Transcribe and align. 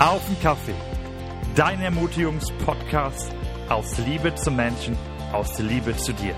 Auf 0.00 0.26
den 0.26 0.40
Kaffee. 0.40 0.74
Dein 1.54 1.82
Ermutigungspodcast 1.82 3.34
aus 3.68 3.98
Liebe 3.98 4.34
zum 4.34 4.56
Menschen, 4.56 4.96
aus 5.30 5.58
Liebe 5.58 5.94
zu 5.94 6.14
dir. 6.14 6.34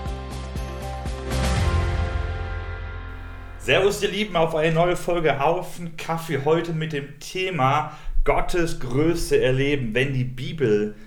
Servus, 3.59 4.03
ihr 4.03 4.09
Lieben, 4.09 4.35
auf 4.35 4.53
eine 4.53 4.73
neue 4.73 4.97
Folge 4.97 5.41
Auf 5.41 5.77
den 5.77 5.95
Kaffee. 5.95 6.41
Heute 6.43 6.73
mit 6.73 6.91
dem 6.91 7.17
Thema 7.21 7.93
Gottes 8.25 8.81
Größe 8.81 9.41
erleben, 9.41 9.95
wenn 9.95 10.13
die 10.13 10.25
Bibel 10.25 10.97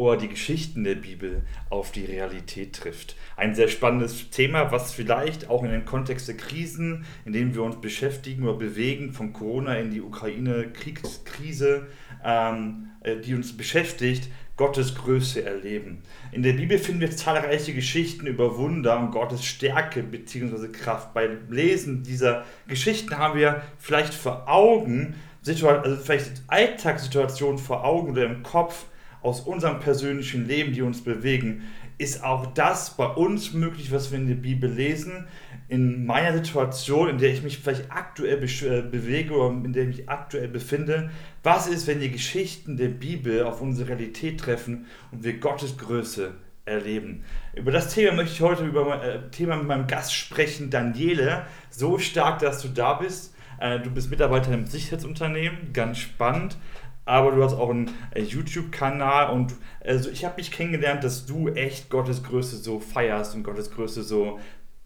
oder 0.00 0.16
die 0.16 0.28
Geschichten 0.28 0.82
der 0.82 0.94
Bibel 0.94 1.42
auf 1.68 1.92
die 1.92 2.06
Realität 2.06 2.72
trifft. 2.72 3.16
Ein 3.36 3.54
sehr 3.54 3.68
spannendes 3.68 4.30
Thema, 4.30 4.72
was 4.72 4.94
vielleicht 4.94 5.50
auch 5.50 5.62
in 5.62 5.70
den 5.70 5.84
Kontext 5.84 6.26
der 6.26 6.38
Krisen, 6.38 7.04
in 7.26 7.34
denen 7.34 7.54
wir 7.54 7.62
uns 7.62 7.82
beschäftigen 7.82 8.44
oder 8.44 8.56
bewegen, 8.56 9.12
von 9.12 9.34
Corona 9.34 9.74
in 9.74 9.90
die 9.90 10.00
Ukraine-Kriegskrise, 10.00 11.86
ähm, 12.24 12.88
äh, 13.02 13.16
die 13.16 13.34
uns 13.34 13.54
beschäftigt, 13.54 14.30
Gottes 14.56 14.94
Größe 14.94 15.44
erleben. 15.44 16.02
In 16.32 16.42
der 16.42 16.54
Bibel 16.54 16.78
finden 16.78 17.02
wir 17.02 17.10
zahlreiche 17.10 17.74
Geschichten 17.74 18.26
über 18.26 18.56
Wunder 18.56 18.98
und 18.98 19.10
Gottes 19.10 19.44
Stärke 19.44 20.02
bzw. 20.02 20.68
Kraft. 20.68 21.12
Beim 21.12 21.50
Lesen 21.50 22.04
dieser 22.04 22.46
Geschichten 22.68 23.18
haben 23.18 23.38
wir 23.38 23.60
vielleicht 23.78 24.14
vor 24.14 24.48
Augen, 24.48 25.14
also 25.46 25.96
vielleicht 25.96 26.42
Alltagssituationen 26.46 27.58
vor 27.58 27.84
Augen 27.84 28.12
oder 28.12 28.24
im 28.24 28.42
Kopf, 28.42 28.86
aus 29.22 29.40
unserem 29.40 29.80
persönlichen 29.80 30.46
Leben, 30.46 30.72
die 30.72 30.82
uns 30.82 31.02
bewegen, 31.02 31.62
ist 31.98 32.24
auch 32.24 32.46
das 32.54 32.96
bei 32.96 33.06
uns 33.06 33.52
möglich, 33.52 33.92
was 33.92 34.10
wir 34.10 34.18
in 34.18 34.26
der 34.26 34.34
Bibel 34.34 34.70
lesen. 34.70 35.26
In 35.68 36.06
meiner 36.06 36.32
Situation, 36.32 37.10
in 37.10 37.18
der 37.18 37.30
ich 37.30 37.42
mich 37.42 37.58
vielleicht 37.58 37.92
aktuell 37.92 38.42
äh, 38.42 38.82
bewege 38.82 39.34
oder 39.34 39.50
in 39.50 39.74
der 39.74 39.82
ich 39.82 39.98
mich 39.98 40.08
aktuell 40.08 40.48
befinde, 40.48 41.10
was 41.42 41.66
ist, 41.66 41.86
wenn 41.86 42.00
die 42.00 42.10
Geschichten 42.10 42.78
der 42.78 42.88
Bibel 42.88 43.44
auf 43.44 43.60
unsere 43.60 43.90
Realität 43.90 44.40
treffen 44.40 44.86
und 45.12 45.24
wir 45.24 45.38
Gottes 45.38 45.76
Größe 45.76 46.32
erleben? 46.64 47.22
Über 47.54 47.70
das 47.70 47.92
Thema 47.92 48.16
möchte 48.16 48.32
ich 48.32 48.40
heute 48.40 48.64
über 48.64 48.86
mein 48.86 49.00
äh, 49.02 49.30
Thema 49.30 49.56
mit 49.56 49.66
meinem 49.66 49.86
Gast 49.86 50.14
sprechen, 50.14 50.70
Daniele. 50.70 51.44
So 51.68 51.98
stark, 51.98 52.38
dass 52.38 52.62
du 52.62 52.68
da 52.68 52.94
bist. 52.94 53.34
Äh, 53.60 53.78
du 53.78 53.90
bist 53.90 54.10
Mitarbeiter 54.10 54.54
im 54.54 54.64
Sicherheitsunternehmen, 54.64 55.74
ganz 55.74 55.98
spannend 55.98 56.56
aber 57.04 57.32
du 57.32 57.42
hast 57.42 57.54
auch 57.54 57.70
einen 57.70 57.90
äh, 58.14 58.22
YouTube-Kanal 58.22 59.32
und 59.32 59.54
also 59.84 60.10
ich 60.10 60.24
habe 60.24 60.36
mich 60.36 60.50
kennengelernt, 60.50 61.02
dass 61.02 61.26
du 61.26 61.48
echt 61.48 61.90
Gottes 61.90 62.22
Größe 62.22 62.56
so 62.56 62.80
feierst 62.80 63.34
und 63.34 63.42
Gottes 63.42 63.70
Größe 63.70 64.02
so 64.02 64.38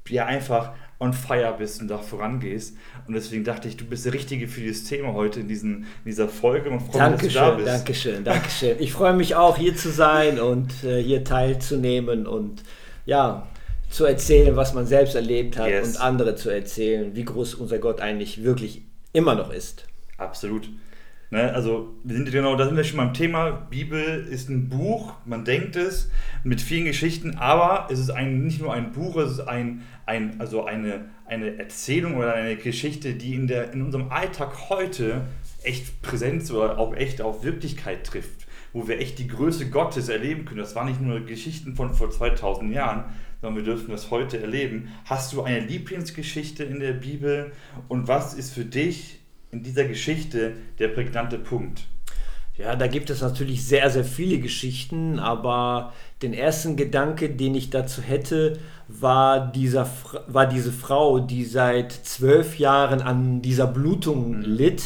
ja 0.09 0.27
einfach 0.27 0.73
on 1.01 1.13
fire 1.13 1.55
bist 1.57 1.81
und 1.81 1.89
da 1.89 1.99
vorangehst. 1.99 2.77
Und 3.07 3.15
deswegen 3.15 3.45
dachte 3.45 3.69
ich, 3.69 3.77
du 3.77 3.85
bist 3.85 4.05
der 4.05 4.13
Richtige 4.13 4.49
für 4.49 4.61
dieses 4.61 4.85
Thema 4.85 5.13
heute 5.13 5.41
in, 5.41 5.49
diesen, 5.49 5.79
in 5.79 5.87
dieser 6.07 6.29
Folge 6.29 6.71
und 6.71 6.81
freue 6.81 7.11
mich, 7.11 7.21
dass 7.21 7.33
du 7.33 7.39
da 7.39 7.51
bist. 7.51 7.69
Dankeschön, 7.69 8.25
Dankeschön. 8.25 8.77
Ich 8.79 8.93
freue 8.93 9.15
mich 9.15 9.35
auch, 9.35 9.57
hier 9.57 9.77
zu 9.77 9.91
sein 9.91 10.41
und 10.41 10.85
äh, 10.85 11.03
hier 11.03 11.25
teilzunehmen 11.25 12.27
und 12.27 12.63
ja, 13.07 13.47
zu 13.91 14.05
erzählen, 14.05 14.57
was 14.57 14.75
man 14.75 14.87
selbst 14.87 15.15
erlebt 15.15 15.57
hat 15.59 15.69
yes. 15.69 15.89
und 15.89 16.01
andere 16.01 16.37
zu 16.37 16.51
erzählen, 16.51 17.15
wie 17.15 17.25
groß 17.25 17.55
unser 17.55 17.79
Gott 17.79 18.01
eigentlich 18.01 18.43
wirklich 18.43 18.83
immer 19.13 19.35
noch 19.35 19.53
ist. 19.53 19.87
Absolut. 20.17 20.69
Ne, 21.35 21.53
also 21.53 21.97
wir 22.05 22.15
sind 22.15 22.31
genau, 22.31 22.55
da 22.55 22.65
sind 22.65 22.77
wir 22.77 22.85
schon 22.85 22.99
beim 22.99 23.13
Thema. 23.13 23.51
Bibel 23.51 24.25
ist 24.31 24.49
ein 24.49 24.69
Buch, 24.69 25.15
man 25.25 25.45
denkt 25.45 25.75
es, 25.75 26.09
mit 26.45 26.61
vielen 26.61 26.85
Geschichten, 26.85 27.39
aber 27.39 27.89
es 27.91 27.99
ist 27.99 28.11
ein, 28.11 28.45
nicht 28.45 28.61
nur 28.61 28.73
ein 28.73 28.93
Buch, 28.93 29.17
es 29.17 29.33
ist 29.33 29.41
ein, 29.41 29.83
ein, 30.07 30.39
also 30.39 30.65
eine, 30.65 31.07
eine 31.27 31.59
Erzählung 31.59 32.19
oder 32.19 32.35
eine 32.35 32.55
Geschichte, 32.55 33.15
die 33.15 33.35
in, 33.35 33.49
der, 33.49 33.73
in 33.73 33.83
unserem 33.83 34.13
Alltag 34.13 34.71
heute 34.71 35.23
echt 35.65 36.03
Präsenz 36.03 36.53
oder 36.53 36.79
auch 36.79 36.95
echt 36.95 37.21
auf 37.21 37.43
Wirklichkeit 37.43 38.07
trifft, 38.07 38.47
wo 38.73 38.87
wir 38.87 39.01
echt 39.01 39.19
die 39.19 39.27
Größe 39.27 39.71
Gottes 39.71 40.09
erleben 40.09 40.45
können. 40.45 40.61
Das 40.61 40.77
waren 40.77 40.87
nicht 40.87 41.01
nur 41.01 41.19
Geschichten 41.19 41.75
von 41.75 41.95
vor 41.95 42.13
2000 42.13 42.73
Jahren, 42.73 43.07
sondern 43.41 43.57
wir 43.57 43.75
dürfen 43.75 43.91
das 43.91 44.13
heute 44.13 44.41
erleben. 44.41 44.87
Hast 45.05 45.33
du 45.33 45.43
eine 45.43 45.59
Lieblingsgeschichte 45.59 46.63
in 46.63 46.79
der 46.79 46.93
Bibel 46.93 47.51
und 47.89 48.07
was 48.07 48.35
ist 48.35 48.55
für 48.55 48.65
dich 48.65 49.24
in 49.55 49.63
dieser 49.63 49.85
Geschichte 49.85 50.55
der 50.81 50.89
prägnante 50.89 51.39
Punkt? 51.39 51.85
Ja, 52.57 52.75
da 52.77 52.87
gibt 52.89 53.09
es 53.11 53.21
natürlich 53.21 53.65
sehr, 53.67 53.89
sehr 53.89 54.05
viele 54.05 54.39
Geschichten, 54.39 55.19
aber 55.19 55.93
den 56.23 56.35
ersten 56.35 56.77
Gedanke, 56.77 57.31
den 57.31 57.55
ich 57.55 57.71
dazu 57.71 58.03
hätte, 58.03 58.59
war, 58.89 59.53
dieser, 59.53 59.89
war 60.27 60.47
diese 60.47 60.73
Frau, 60.73 61.21
die 61.21 61.45
seit 61.45 61.93
zwölf 61.93 62.59
Jahren 62.59 63.01
an 63.01 63.43
dieser 63.43 63.67
Blutung 63.67 64.39
mhm. 64.39 64.43
litt. 64.43 64.83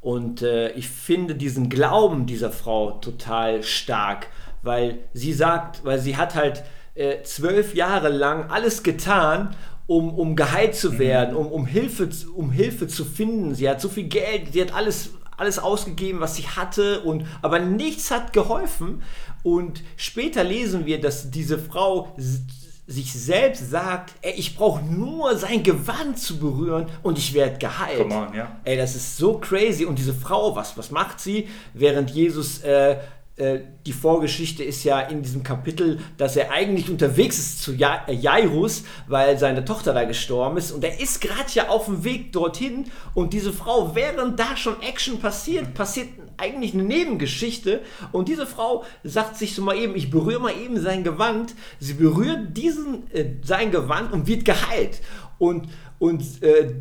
Und 0.00 0.42
äh, 0.42 0.70
ich 0.72 0.88
finde 0.88 1.34
diesen 1.34 1.68
Glauben 1.68 2.26
dieser 2.26 2.50
Frau 2.50 2.92
total 2.92 3.62
stark, 3.62 4.28
weil 4.62 4.98
sie 5.12 5.32
sagt, 5.32 5.84
weil 5.84 5.98
sie 5.98 6.16
hat 6.16 6.34
halt 6.34 6.62
äh, 6.94 7.22
zwölf 7.22 7.74
Jahre 7.74 8.08
lang 8.08 8.50
alles 8.50 8.82
getan 8.82 9.54
um, 9.90 10.14
um 10.14 10.36
geheilt 10.36 10.76
zu 10.76 10.92
mhm. 10.92 10.98
werden, 11.00 11.34
um, 11.34 11.48
um, 11.48 11.66
Hilfe, 11.66 12.08
um 12.36 12.52
Hilfe 12.52 12.86
zu 12.86 13.04
finden. 13.04 13.56
Sie 13.56 13.68
hat 13.68 13.80
so 13.80 13.88
viel 13.88 14.04
Geld, 14.04 14.52
sie 14.52 14.60
hat 14.60 14.72
alles, 14.72 15.10
alles 15.36 15.58
ausgegeben, 15.58 16.20
was 16.20 16.36
sie 16.36 16.46
hatte, 16.46 17.00
und, 17.00 17.26
aber 17.42 17.58
nichts 17.58 18.12
hat 18.12 18.32
geholfen. 18.32 19.02
Und 19.42 19.82
später 19.96 20.44
lesen 20.44 20.86
wir, 20.86 21.00
dass 21.00 21.32
diese 21.32 21.58
Frau 21.58 22.14
sich 22.86 23.12
selbst 23.12 23.68
sagt, 23.68 24.14
ey, 24.22 24.34
ich 24.36 24.54
brauche 24.54 24.80
nur 24.84 25.36
sein 25.36 25.64
Gewand 25.64 26.20
zu 26.20 26.38
berühren 26.38 26.86
und 27.02 27.18
ich 27.18 27.34
werde 27.34 27.58
geheilt. 27.58 28.12
On, 28.12 28.32
ja. 28.32 28.60
Ey, 28.62 28.76
das 28.76 28.94
ist 28.94 29.16
so 29.16 29.38
crazy. 29.38 29.86
Und 29.86 29.98
diese 29.98 30.14
Frau, 30.14 30.54
was, 30.54 30.78
was 30.78 30.92
macht 30.92 31.18
sie? 31.18 31.48
Während 31.74 32.10
Jesus 32.10 32.60
äh, 32.62 32.96
die 33.86 33.92
Vorgeschichte 33.92 34.62
ist 34.62 34.84
ja 34.84 35.00
in 35.00 35.22
diesem 35.22 35.42
Kapitel, 35.42 36.00
dass 36.18 36.36
er 36.36 36.52
eigentlich 36.52 36.90
unterwegs 36.90 37.38
ist 37.38 37.62
zu 37.62 37.72
äh, 37.72 38.12
Jairus, 38.12 38.84
weil 39.08 39.38
seine 39.38 39.64
Tochter 39.64 39.94
da 39.94 40.04
gestorben 40.04 40.58
ist. 40.58 40.72
Und 40.72 40.84
er 40.84 41.00
ist 41.00 41.20
gerade 41.20 41.50
ja 41.54 41.68
auf 41.68 41.86
dem 41.86 42.04
Weg 42.04 42.32
dorthin. 42.32 42.86
Und 43.14 43.32
diese 43.32 43.52
Frau, 43.52 43.94
während 43.94 44.38
da 44.38 44.56
schon 44.56 44.82
Action 44.82 45.20
passiert, 45.20 45.72
passiert 45.72 46.08
eigentlich 46.36 46.74
eine 46.74 46.82
Nebengeschichte. 46.82 47.80
Und 48.12 48.28
diese 48.28 48.46
Frau 48.46 48.84
sagt 49.04 49.36
sich 49.36 49.54
so 49.54 49.62
mal 49.62 49.76
eben, 49.76 49.96
ich 49.96 50.10
berühre 50.10 50.40
mal 50.40 50.54
eben 50.56 50.78
sein 50.80 51.02
Gewand, 51.02 51.54
sie 51.78 51.94
berührt 51.94 52.56
diesen, 52.56 53.10
äh, 53.12 53.36
sein 53.42 53.70
Gewand 53.70 54.12
und 54.12 54.26
wird 54.26 54.44
geheilt. 54.44 55.00
Und, 55.38 55.68
und 55.98 56.42
äh, 56.42 56.74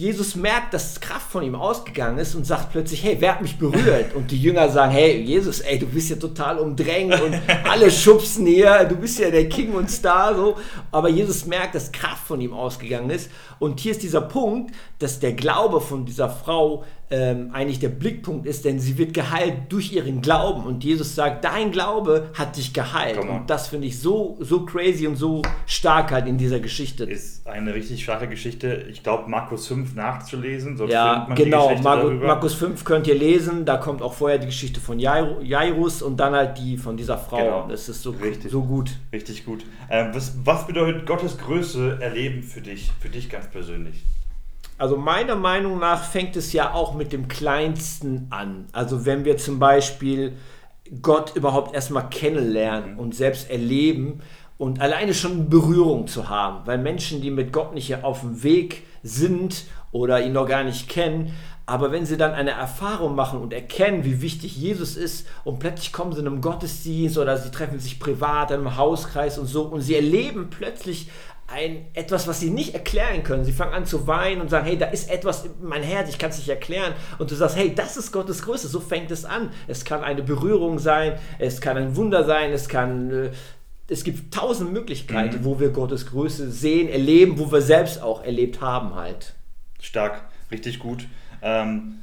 Jesus 0.00 0.34
merkt, 0.34 0.72
dass 0.72 0.98
Kraft 0.98 1.30
von 1.30 1.42
ihm 1.42 1.54
ausgegangen 1.54 2.16
ist 2.16 2.34
und 2.34 2.46
sagt 2.46 2.72
plötzlich, 2.72 3.04
hey, 3.04 3.18
wer 3.18 3.32
hat 3.32 3.42
mich 3.42 3.58
berührt? 3.58 4.14
Und 4.14 4.30
die 4.30 4.40
Jünger 4.40 4.70
sagen, 4.70 4.92
hey, 4.92 5.20
Jesus, 5.20 5.60
ey, 5.60 5.78
du 5.78 5.84
bist 5.84 6.08
ja 6.08 6.16
total 6.16 6.58
umdrängt 6.58 7.20
und 7.20 7.34
alle 7.68 7.90
schubsen 7.90 8.46
hier, 8.46 8.84
du 8.84 8.96
bist 8.96 9.18
ja 9.18 9.30
der 9.30 9.50
King 9.50 9.74
und 9.74 9.90
Star, 9.90 10.34
so. 10.34 10.56
Aber 10.90 11.10
Jesus 11.10 11.44
merkt, 11.44 11.74
dass 11.74 11.92
Kraft 11.92 12.26
von 12.26 12.40
ihm 12.40 12.54
ausgegangen 12.54 13.10
ist. 13.10 13.30
Und 13.58 13.78
hier 13.78 13.92
ist 13.92 14.02
dieser 14.02 14.22
Punkt, 14.22 14.74
dass 15.00 15.20
der 15.20 15.34
Glaube 15.34 15.82
von 15.82 16.06
dieser 16.06 16.30
Frau 16.30 16.82
ähm, 17.10 17.50
eigentlich 17.52 17.80
der 17.80 17.88
Blickpunkt 17.88 18.46
ist, 18.46 18.64
denn 18.64 18.78
sie 18.78 18.96
wird 18.96 19.12
geheilt 19.14 19.54
durch 19.68 19.92
ihren 19.92 20.22
Glauben. 20.22 20.64
Und 20.64 20.84
Jesus 20.84 21.14
sagt, 21.14 21.44
dein 21.44 21.72
Glaube 21.72 22.30
hat 22.34 22.56
dich 22.56 22.72
geheilt. 22.72 23.18
Und 23.18 23.50
das 23.50 23.68
finde 23.68 23.88
ich 23.88 23.98
so, 23.98 24.38
so 24.40 24.64
crazy 24.64 25.06
und 25.06 25.16
so 25.16 25.42
stark 25.66 26.12
halt 26.12 26.26
in 26.26 26.38
dieser 26.38 26.60
Geschichte. 26.60 27.04
Ist 27.04 27.46
eine 27.46 27.74
richtig 27.74 28.04
starke 28.04 28.28
Geschichte. 28.28 28.86
Ich 28.88 29.02
glaube, 29.02 29.28
Markus 29.28 29.66
5 29.66 29.89
nachzulesen. 29.94 30.76
ja, 30.88 31.26
genau. 31.34 31.74
Markus, 31.82 32.12
Markus 32.20 32.54
5 32.54 32.84
könnt 32.84 33.06
ihr 33.06 33.14
lesen. 33.14 33.64
Da 33.64 33.76
kommt 33.76 34.02
auch 34.02 34.14
vorher 34.14 34.38
die 34.38 34.46
Geschichte 34.46 34.80
von 34.80 34.98
Jairus 34.98 36.02
und 36.02 36.18
dann 36.18 36.34
halt 36.34 36.58
die 36.58 36.76
von 36.76 36.96
dieser 36.96 37.18
Frau. 37.18 37.38
Genau. 37.38 37.68
Das 37.68 37.88
ist 37.88 38.02
so, 38.02 38.10
richtig, 38.10 38.50
so 38.50 38.62
gut. 38.62 38.90
Richtig 39.12 39.44
gut. 39.44 39.64
Ähm, 39.88 40.10
was, 40.12 40.36
was 40.44 40.66
bedeutet 40.66 41.06
Gottes 41.06 41.38
Größe 41.38 41.98
erleben 42.00 42.42
für 42.42 42.60
dich, 42.60 42.90
für 43.00 43.08
dich 43.08 43.28
ganz 43.28 43.46
persönlich? 43.48 44.04
Also 44.78 44.96
meiner 44.96 45.36
Meinung 45.36 45.78
nach 45.78 46.04
fängt 46.04 46.36
es 46.36 46.54
ja 46.54 46.72
auch 46.72 46.94
mit 46.94 47.12
dem 47.12 47.28
Kleinsten 47.28 48.28
an. 48.30 48.64
Also 48.72 49.04
wenn 49.04 49.26
wir 49.26 49.36
zum 49.36 49.58
Beispiel 49.58 50.32
Gott 51.02 51.36
überhaupt 51.36 51.74
erstmal 51.74 52.08
kennenlernen 52.08 52.96
und 52.96 53.14
selbst 53.14 53.50
erleben 53.50 54.20
und 54.56 54.80
alleine 54.80 55.14
schon 55.14 55.48
Berührung 55.48 56.06
zu 56.06 56.28
haben, 56.28 56.66
weil 56.66 56.78
Menschen, 56.78 57.20
die 57.20 57.30
mit 57.30 57.52
Gott 57.52 57.74
nicht 57.74 58.02
auf 58.02 58.20
dem 58.20 58.42
Weg 58.42 58.84
sind 59.02 59.64
oder 59.92 60.20
ihn 60.22 60.32
noch 60.32 60.46
gar 60.46 60.64
nicht 60.64 60.88
kennen, 60.88 61.34
aber 61.70 61.92
wenn 61.92 62.04
sie 62.04 62.16
dann 62.16 62.32
eine 62.32 62.50
Erfahrung 62.50 63.14
machen 63.14 63.40
und 63.40 63.52
erkennen, 63.52 64.04
wie 64.04 64.22
wichtig 64.22 64.56
Jesus 64.56 64.96
ist 64.96 65.26
und 65.44 65.60
plötzlich 65.60 65.92
kommen 65.92 66.12
sie 66.12 66.20
in 66.20 66.26
einem 66.26 66.40
Gottesdienst 66.40 67.16
oder 67.16 67.36
sie 67.36 67.52
treffen 67.52 67.78
sich 67.78 68.00
privat 68.00 68.50
in 68.50 68.56
einem 68.56 68.76
Hauskreis 68.76 69.38
und 69.38 69.46
so 69.46 69.62
und 69.62 69.80
sie 69.80 69.94
erleben 69.94 70.50
plötzlich 70.50 71.08
ein, 71.46 71.86
etwas, 71.94 72.26
was 72.26 72.40
sie 72.40 72.50
nicht 72.50 72.74
erklären 72.74 73.22
können. 73.22 73.44
Sie 73.44 73.52
fangen 73.52 73.72
an 73.72 73.86
zu 73.86 74.08
weinen 74.08 74.40
und 74.40 74.50
sagen, 74.50 74.66
hey, 74.66 74.78
da 74.78 74.86
ist 74.86 75.10
etwas 75.10 75.44
in 75.44 75.52
mein 75.62 75.82
Herz, 75.82 76.08
ich 76.08 76.18
kann 76.18 76.30
es 76.30 76.38
nicht 76.38 76.48
erklären. 76.48 76.94
Und 77.18 77.30
du 77.30 77.34
sagst, 77.34 77.56
hey, 77.56 77.72
das 77.74 77.96
ist 77.96 78.12
Gottes 78.12 78.42
Größe, 78.42 78.68
so 78.68 78.80
fängt 78.80 79.10
es 79.10 79.24
an. 79.24 79.50
Es 79.66 79.84
kann 79.84 80.02
eine 80.02 80.22
Berührung 80.22 80.78
sein, 80.78 81.18
es 81.38 81.60
kann 81.60 81.76
ein 81.76 81.96
Wunder 81.96 82.24
sein, 82.24 82.52
es 82.52 82.68
kann... 82.68 83.10
Äh, 83.10 83.30
es 83.92 84.04
gibt 84.04 84.32
tausend 84.32 84.72
Möglichkeiten, 84.72 85.40
mhm. 85.40 85.44
wo 85.44 85.58
wir 85.58 85.70
Gottes 85.70 86.06
Größe 86.06 86.52
sehen, 86.52 86.88
erleben, 86.88 87.40
wo 87.40 87.50
wir 87.50 87.60
selbst 87.60 88.00
auch 88.00 88.22
erlebt 88.22 88.60
haben 88.60 88.94
halt. 88.94 89.34
Stark, 89.80 90.22
richtig 90.50 90.78
gut. 90.78 91.06
Ähm, 91.42 92.00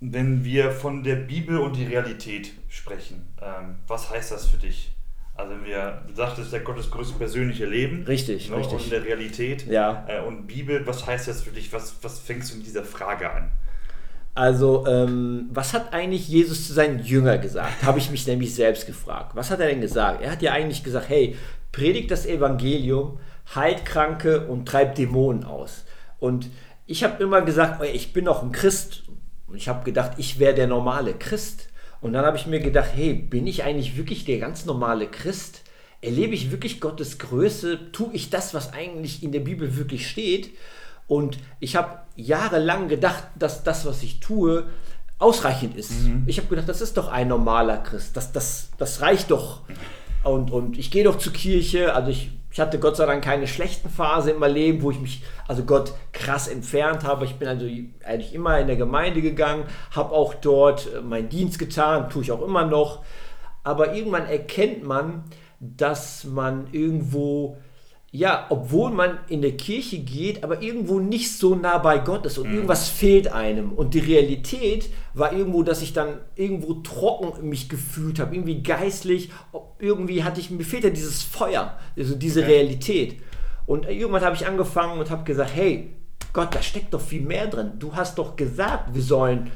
wenn 0.00 0.44
wir 0.44 0.72
von 0.72 1.02
der 1.02 1.16
Bibel 1.16 1.58
und 1.58 1.76
die 1.76 1.84
Realität 1.84 2.52
sprechen, 2.68 3.26
ähm, 3.42 3.76
was 3.86 4.10
heißt 4.10 4.32
das 4.32 4.46
für 4.46 4.58
dich? 4.58 4.92
Also 5.34 5.52
wir, 5.64 6.02
du 6.06 6.14
sagtest, 6.14 6.52
der 6.52 6.60
Gottes 6.60 6.90
größte 6.90 7.18
persönliche 7.18 7.66
Leben. 7.66 8.04
Richtig, 8.04 8.48
ne, 8.48 8.56
richtig. 8.56 8.84
Und 8.84 8.92
der 8.92 9.04
Realität. 9.04 9.66
Ja. 9.66 10.06
Äh, 10.08 10.22
und 10.22 10.46
Bibel, 10.46 10.86
was 10.86 11.06
heißt 11.06 11.28
das 11.28 11.42
für 11.42 11.50
dich? 11.50 11.72
Was, 11.72 11.96
was 12.02 12.18
fängst 12.20 12.52
du 12.52 12.56
mit 12.56 12.66
dieser 12.66 12.84
Frage 12.84 13.30
an? 13.30 13.50
Also, 14.34 14.86
ähm, 14.86 15.48
was 15.50 15.72
hat 15.72 15.94
eigentlich 15.94 16.28
Jesus 16.28 16.66
zu 16.66 16.74
seinen 16.74 17.02
Jüngern 17.02 17.40
gesagt? 17.40 17.82
Habe 17.82 17.98
ich 17.98 18.10
mich 18.10 18.26
nämlich 18.26 18.54
selbst 18.54 18.86
gefragt. 18.86 19.34
Was 19.34 19.50
hat 19.50 19.60
er 19.60 19.66
denn 19.66 19.80
gesagt? 19.80 20.22
Er 20.22 20.30
hat 20.30 20.42
ja 20.42 20.52
eigentlich 20.52 20.84
gesagt, 20.84 21.08
hey, 21.08 21.36
predigt 21.72 22.10
das 22.10 22.26
Evangelium, 22.26 23.18
heilt 23.54 23.86
Kranke 23.86 24.46
und 24.46 24.66
treibt 24.66 24.98
Dämonen 24.98 25.44
aus. 25.44 25.85
Und 26.18 26.50
ich 26.86 27.04
habe 27.04 27.22
immer 27.22 27.42
gesagt, 27.42 27.82
ich 27.84 28.12
bin 28.12 28.26
doch 28.26 28.42
ein 28.42 28.52
Christ. 28.52 29.04
Und 29.46 29.56
ich 29.56 29.68
habe 29.68 29.84
gedacht, 29.84 30.12
ich 30.18 30.38
wäre 30.38 30.54
der 30.54 30.66
normale 30.66 31.14
Christ. 31.14 31.68
Und 32.00 32.12
dann 32.12 32.24
habe 32.24 32.36
ich 32.36 32.46
mir 32.46 32.60
gedacht, 32.60 32.90
hey, 32.94 33.14
bin 33.14 33.46
ich 33.46 33.64
eigentlich 33.64 33.96
wirklich 33.96 34.24
der 34.24 34.38
ganz 34.38 34.64
normale 34.66 35.06
Christ? 35.08 35.62
Erlebe 36.00 36.34
ich 36.34 36.50
wirklich 36.50 36.80
Gottes 36.80 37.18
Größe? 37.18 37.92
Tue 37.92 38.10
ich 38.12 38.30
das, 38.30 38.54
was 38.54 38.72
eigentlich 38.72 39.22
in 39.22 39.32
der 39.32 39.40
Bibel 39.40 39.76
wirklich 39.76 40.08
steht? 40.08 40.50
Und 41.06 41.38
ich 41.60 41.76
habe 41.76 42.00
jahrelang 42.16 42.88
gedacht, 42.88 43.24
dass 43.38 43.62
das, 43.62 43.86
was 43.86 44.02
ich 44.02 44.20
tue, 44.20 44.66
ausreichend 45.18 45.76
ist. 45.76 46.02
Mhm. 46.02 46.24
Ich 46.26 46.38
habe 46.38 46.48
gedacht, 46.48 46.68
das 46.68 46.80
ist 46.80 46.96
doch 46.96 47.08
ein 47.08 47.28
normaler 47.28 47.78
Christ. 47.78 48.16
Das, 48.16 48.32
das, 48.32 48.70
das 48.78 49.00
reicht 49.00 49.30
doch. 49.30 49.62
Und, 50.24 50.50
und 50.50 50.78
ich 50.78 50.90
gehe 50.90 51.04
doch 51.04 51.18
zur 51.18 51.32
Kirche. 51.32 51.94
Also 51.94 52.10
ich, 52.10 52.32
ich 52.56 52.60
hatte 52.60 52.78
Gott 52.78 52.96
sei 52.96 53.04
Dank 53.04 53.22
keine 53.22 53.46
schlechten 53.46 53.90
Phase 53.90 54.30
in 54.30 54.38
meinem 54.38 54.54
Leben, 54.54 54.80
wo 54.80 54.90
ich 54.90 54.98
mich, 54.98 55.22
also 55.46 55.64
Gott 55.64 55.92
krass 56.14 56.48
entfernt 56.48 57.04
habe. 57.04 57.26
Ich 57.26 57.34
bin 57.34 57.48
also 57.48 57.66
eigentlich 57.66 58.32
immer 58.32 58.58
in 58.58 58.66
der 58.66 58.76
Gemeinde 58.76 59.20
gegangen, 59.20 59.64
habe 59.90 60.14
auch 60.14 60.32
dort 60.32 60.90
äh, 60.90 61.02
meinen 61.02 61.28
Dienst 61.28 61.58
getan, 61.58 62.08
tue 62.08 62.22
ich 62.22 62.32
auch 62.32 62.40
immer 62.40 62.64
noch. 62.64 63.04
Aber 63.62 63.92
irgendwann 63.92 64.24
erkennt 64.24 64.84
man, 64.84 65.24
dass 65.60 66.24
man 66.24 66.68
irgendwo 66.72 67.58
ja, 68.16 68.46
obwohl 68.48 68.92
man 68.92 69.18
in 69.28 69.42
der 69.42 69.58
Kirche 69.58 69.98
geht, 69.98 70.42
aber 70.42 70.62
irgendwo 70.62 71.00
nicht 71.00 71.36
so 71.36 71.54
nah 71.54 71.76
bei 71.76 71.98
Gott 71.98 72.24
ist 72.24 72.38
und 72.38 72.48
mhm. 72.48 72.54
irgendwas 72.54 72.88
fehlt 72.88 73.30
einem. 73.30 73.72
Und 73.72 73.92
die 73.92 73.98
Realität 73.98 74.88
war 75.12 75.34
irgendwo, 75.34 75.62
dass 75.62 75.82
ich 75.82 75.92
dann 75.92 76.20
irgendwo 76.34 76.74
trocken 76.74 77.46
mich 77.46 77.68
gefühlt 77.68 78.18
habe, 78.18 78.34
irgendwie 78.34 78.62
geistlich. 78.62 79.30
Irgendwie 79.78 80.24
hatte 80.24 80.40
ich, 80.40 80.50
mir 80.50 80.64
fehlt 80.64 80.84
ja 80.84 80.90
dieses 80.90 81.22
Feuer, 81.22 81.76
also 81.94 82.14
diese 82.14 82.40
okay. 82.40 82.52
Realität. 82.52 83.16
Und 83.66 83.86
irgendwann 83.86 84.22
habe 84.22 84.34
ich 84.34 84.46
angefangen 84.46 84.98
und 84.98 85.10
habe 85.10 85.24
gesagt, 85.24 85.54
hey, 85.54 85.90
Gott, 86.32 86.54
da 86.54 86.62
steckt 86.62 86.94
doch 86.94 87.02
viel 87.02 87.22
mehr 87.22 87.48
drin. 87.48 87.72
Du 87.78 87.94
hast 87.94 88.16
doch 88.16 88.34
gesagt, 88.36 88.94
wir 88.94 89.02
sollen 89.02 89.50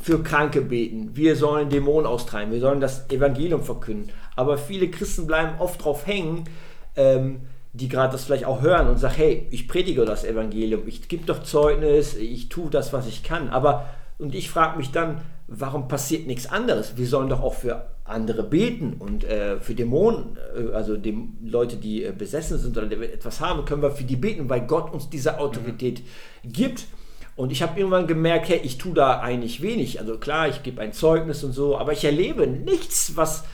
für 0.00 0.22
Kranke 0.22 0.62
beten, 0.62 1.10
wir 1.12 1.36
sollen 1.36 1.68
Dämonen 1.68 2.06
austreiben, 2.06 2.50
wir 2.50 2.60
sollen 2.60 2.80
das 2.80 3.10
Evangelium 3.10 3.62
verkünden. 3.62 4.10
Aber 4.36 4.56
viele 4.56 4.88
Christen 4.88 5.26
bleiben 5.26 5.58
oft 5.58 5.84
drauf 5.84 6.06
hängen, 6.06 6.44
ähm, 6.96 7.42
die 7.72 7.88
gerade 7.88 8.12
das 8.12 8.24
vielleicht 8.24 8.44
auch 8.44 8.62
hören 8.62 8.88
und 8.88 8.98
sagen, 8.98 9.14
hey, 9.16 9.46
ich 9.50 9.68
predige 9.68 10.04
das 10.04 10.24
Evangelium, 10.24 10.82
ich 10.86 11.08
gebe 11.08 11.24
doch 11.24 11.42
Zeugnis, 11.42 12.16
ich 12.16 12.48
tue 12.48 12.70
das, 12.70 12.92
was 12.92 13.06
ich 13.06 13.22
kann. 13.22 13.48
Aber, 13.48 13.88
und 14.18 14.34
ich 14.34 14.50
frage 14.50 14.76
mich 14.76 14.90
dann, 14.90 15.20
warum 15.46 15.88
passiert 15.88 16.26
nichts 16.26 16.50
anderes? 16.50 16.96
Wir 16.96 17.06
sollen 17.06 17.28
doch 17.28 17.42
auch 17.42 17.54
für 17.54 17.86
andere 18.04 18.42
beten 18.42 18.94
und 18.98 19.24
äh, 19.24 19.60
für 19.60 19.74
Dämonen, 19.74 20.36
äh, 20.56 20.72
also 20.72 20.96
dem, 20.96 21.38
Leute, 21.42 21.76
die 21.76 22.04
äh, 22.04 22.12
besessen 22.12 22.58
sind 22.58 22.76
oder 22.76 22.90
etwas 22.90 23.40
haben, 23.40 23.64
können 23.64 23.82
wir 23.82 23.92
für 23.92 24.04
die 24.04 24.16
beten, 24.16 24.48
weil 24.48 24.62
Gott 24.62 24.92
uns 24.92 25.08
diese 25.08 25.38
Autorität 25.38 26.02
mhm. 26.42 26.52
gibt. 26.52 26.86
Und 27.36 27.52
ich 27.52 27.62
habe 27.62 27.78
irgendwann 27.78 28.06
gemerkt, 28.06 28.48
hey, 28.48 28.60
ich 28.62 28.78
tue 28.78 28.92
da 28.92 29.20
eigentlich 29.20 29.62
wenig. 29.62 30.00
Also 30.00 30.18
klar, 30.18 30.48
ich 30.48 30.62
gebe 30.62 30.80
ein 30.82 30.92
Zeugnis 30.92 31.44
und 31.44 31.52
so, 31.52 31.78
aber 31.78 31.92
ich 31.92 32.04
erlebe 32.04 32.46
nichts, 32.46 33.16
was, 33.16 33.44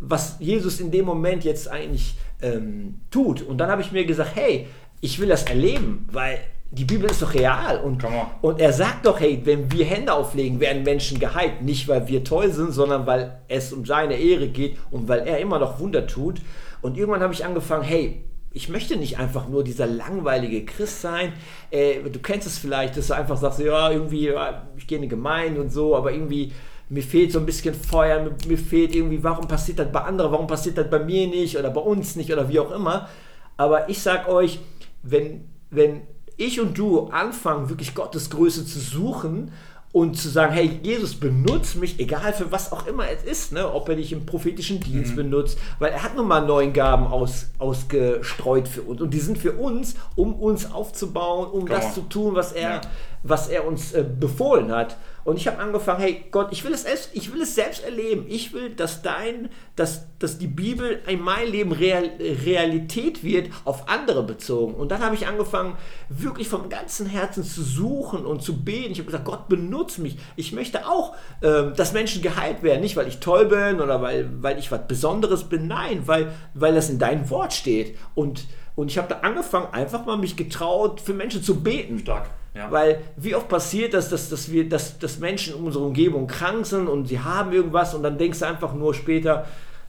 was 0.00 0.36
Jesus 0.40 0.80
in 0.80 0.90
dem 0.90 1.06
Moment 1.06 1.44
jetzt 1.44 1.68
eigentlich 1.68 2.16
ähm, 2.42 3.00
tut. 3.10 3.42
Und 3.42 3.58
dann 3.58 3.70
habe 3.70 3.82
ich 3.82 3.92
mir 3.92 4.04
gesagt, 4.04 4.32
hey, 4.34 4.66
ich 5.00 5.18
will 5.18 5.28
das 5.28 5.44
erleben, 5.44 6.08
weil 6.12 6.38
die 6.72 6.84
Bibel 6.84 7.10
ist 7.10 7.20
doch 7.22 7.34
real. 7.34 7.80
Und, 7.80 8.04
und 8.42 8.60
er 8.60 8.72
sagt 8.72 9.06
doch, 9.06 9.18
hey, 9.18 9.40
wenn 9.44 9.72
wir 9.72 9.84
Hände 9.84 10.12
auflegen, 10.12 10.60
werden 10.60 10.82
Menschen 10.82 11.18
geheilt. 11.18 11.62
Nicht, 11.62 11.88
weil 11.88 12.06
wir 12.08 12.22
toll 12.22 12.52
sind, 12.52 12.72
sondern 12.72 13.06
weil 13.06 13.40
es 13.48 13.72
um 13.72 13.84
seine 13.84 14.14
Ehre 14.14 14.48
geht 14.48 14.76
und 14.90 15.08
weil 15.08 15.26
er 15.26 15.38
immer 15.38 15.58
noch 15.58 15.80
Wunder 15.80 16.06
tut. 16.06 16.40
Und 16.80 16.96
irgendwann 16.96 17.22
habe 17.22 17.34
ich 17.34 17.44
angefangen, 17.44 17.82
hey, 17.82 18.22
ich 18.52 18.68
möchte 18.68 18.96
nicht 18.96 19.18
einfach 19.18 19.48
nur 19.48 19.62
dieser 19.62 19.86
langweilige 19.86 20.64
Christ 20.64 21.02
sein. 21.02 21.32
Äh, 21.70 22.00
du 22.10 22.18
kennst 22.18 22.46
es 22.46 22.58
vielleicht, 22.58 22.96
dass 22.96 23.08
du 23.08 23.14
einfach 23.14 23.36
sagst, 23.36 23.60
ja, 23.60 23.90
irgendwie, 23.90 24.28
ja, 24.28 24.68
ich 24.76 24.86
gehe 24.86 24.98
in 24.98 25.02
eine 25.02 25.08
Gemeinde 25.08 25.60
und 25.60 25.70
so, 25.70 25.96
aber 25.96 26.12
irgendwie 26.12 26.52
mir 26.90 27.02
fehlt 27.02 27.32
so 27.32 27.38
ein 27.38 27.46
bisschen 27.46 27.74
Feuer, 27.74 28.22
mir, 28.22 28.34
mir, 28.46 28.58
fehlt 28.58 28.94
irgendwie, 28.94 29.22
warum 29.22 29.46
passiert 29.48 29.78
das 29.78 29.90
bei 29.90 30.02
anderen, 30.02 30.32
warum 30.32 30.46
passiert 30.46 30.76
das 30.76 30.90
bei 30.90 30.98
mir 30.98 31.28
nicht 31.28 31.56
oder 31.56 31.70
bei 31.70 31.80
uns 31.80 32.16
nicht 32.16 32.32
oder 32.32 32.48
wie 32.48 32.58
auch 32.58 32.72
immer. 32.72 33.08
Aber 33.56 33.88
ich 33.88 34.02
sag 34.02 34.28
euch, 34.28 34.58
wenn, 35.02 35.48
wenn 35.70 36.02
ich 36.36 36.60
und 36.60 36.76
du 36.76 37.06
anfangen, 37.08 37.68
wirklich 37.68 37.94
Gottes 37.94 38.28
Größe 38.30 38.66
zu 38.66 38.80
suchen 38.80 39.52
und 39.92 40.16
zu 40.16 40.28
sagen, 40.28 40.52
hey, 40.52 40.78
Jesus, 40.82 41.16
benutzt 41.16 41.74
mich, 41.76 41.98
egal 41.98 42.32
für 42.32 42.52
was 42.52 42.70
auch 42.70 42.86
immer 42.86 43.04
es 43.10 43.24
ist, 43.24 43.52
ne? 43.52 43.72
ob 43.72 43.88
er 43.88 43.96
dich 43.96 44.12
im 44.12 44.24
prophetischen 44.24 44.78
Dienst 44.78 45.12
mhm. 45.12 45.16
benutzt, 45.16 45.58
weil 45.80 45.90
er 45.90 46.04
hat 46.04 46.14
nun 46.14 46.28
mal 46.28 46.46
neun 46.46 46.72
Gaben 46.72 47.06
aus, 47.06 47.48
ausgestreut 47.58 48.68
für 48.68 48.82
uns 48.82 49.00
und 49.00 49.12
die 49.12 49.18
sind 49.18 49.36
für 49.36 49.52
uns, 49.52 49.96
um 50.14 50.34
uns 50.34 50.70
aufzubauen, 50.70 51.50
um 51.50 51.60
Komm. 51.60 51.68
das 51.70 51.94
zu 51.94 52.02
tun, 52.02 52.36
was 52.36 52.52
er, 52.52 52.70
ja. 52.70 52.80
was 53.24 53.48
er 53.48 53.66
uns 53.66 53.92
äh, 53.92 54.04
befohlen 54.04 54.70
hat. 54.70 54.96
Und 55.24 55.36
ich 55.36 55.46
habe 55.46 55.58
angefangen, 55.58 56.00
hey 56.00 56.24
Gott, 56.30 56.48
ich 56.50 56.64
will 56.64 56.72
es 56.72 56.82
selbst, 56.82 57.10
ich 57.12 57.32
will 57.32 57.42
es 57.42 57.54
selbst 57.54 57.84
erleben. 57.84 58.24
Ich 58.28 58.52
will, 58.52 58.70
dass 58.70 59.02
dein, 59.02 59.50
dass, 59.76 60.06
dass 60.18 60.38
die 60.38 60.46
Bibel 60.46 61.00
in 61.06 61.20
meinem 61.20 61.52
Leben 61.52 61.72
Real, 61.72 62.10
Realität 62.18 63.22
wird, 63.22 63.50
auf 63.64 63.88
andere 63.88 64.22
bezogen. 64.22 64.74
Und 64.74 64.90
dann 64.90 65.02
habe 65.02 65.14
ich 65.14 65.26
angefangen, 65.26 65.76
wirklich 66.08 66.48
vom 66.48 66.68
ganzen 66.70 67.06
Herzen 67.06 67.44
zu 67.44 67.62
suchen 67.62 68.24
und 68.24 68.42
zu 68.42 68.64
beten. 68.64 68.92
Ich 68.92 68.98
habe 68.98 69.06
gesagt, 69.06 69.26
Gott 69.26 69.48
benutzt 69.80 69.98
mich. 69.98 70.18
Ich 70.36 70.52
möchte 70.52 70.86
auch, 70.86 71.14
äh, 71.40 71.72
dass 71.74 71.92
Menschen 71.92 72.22
geheilt 72.22 72.62
werden. 72.62 72.80
Nicht, 72.80 72.96
weil 72.96 73.08
ich 73.08 73.20
toll 73.20 73.46
bin 73.46 73.80
oder 73.80 74.02
weil, 74.02 74.28
weil 74.42 74.58
ich 74.58 74.70
was 74.70 74.86
Besonderes 74.86 75.44
bin. 75.44 75.66
Nein, 75.66 76.02
weil, 76.06 76.32
weil 76.54 76.74
das 76.74 76.90
in 76.90 76.98
deinem 76.98 77.30
Wort 77.30 77.52
steht. 77.52 77.96
Und, 78.14 78.46
und 78.76 78.90
ich 78.90 78.98
habe 78.98 79.08
da 79.08 79.20
angefangen, 79.20 79.72
einfach 79.72 80.04
mal 80.04 80.18
mich 80.18 80.36
getraut, 80.36 81.00
für 81.00 81.14
Menschen 81.14 81.42
zu 81.42 81.62
beten. 81.62 81.98
Stark. 81.98 82.30
Ja. 82.54 82.70
Weil 82.70 83.00
wie 83.16 83.34
oft 83.34 83.48
passiert 83.48 83.94
das, 83.94 84.08
dass, 84.08 84.28
dass, 84.28 84.50
wir, 84.50 84.68
dass, 84.68 84.98
dass 84.98 85.18
Menschen 85.18 85.54
in 85.54 85.64
unserer 85.64 85.84
Umgebung 85.84 86.26
krank 86.26 86.66
sind 86.66 86.88
und 86.88 87.06
sie 87.06 87.20
haben 87.20 87.52
irgendwas 87.52 87.94
und 87.94 88.02
dann 88.02 88.18
denkst 88.18 88.40
du 88.40 88.46
einfach 88.46 88.74
nur 88.74 88.92
später, 88.92 89.46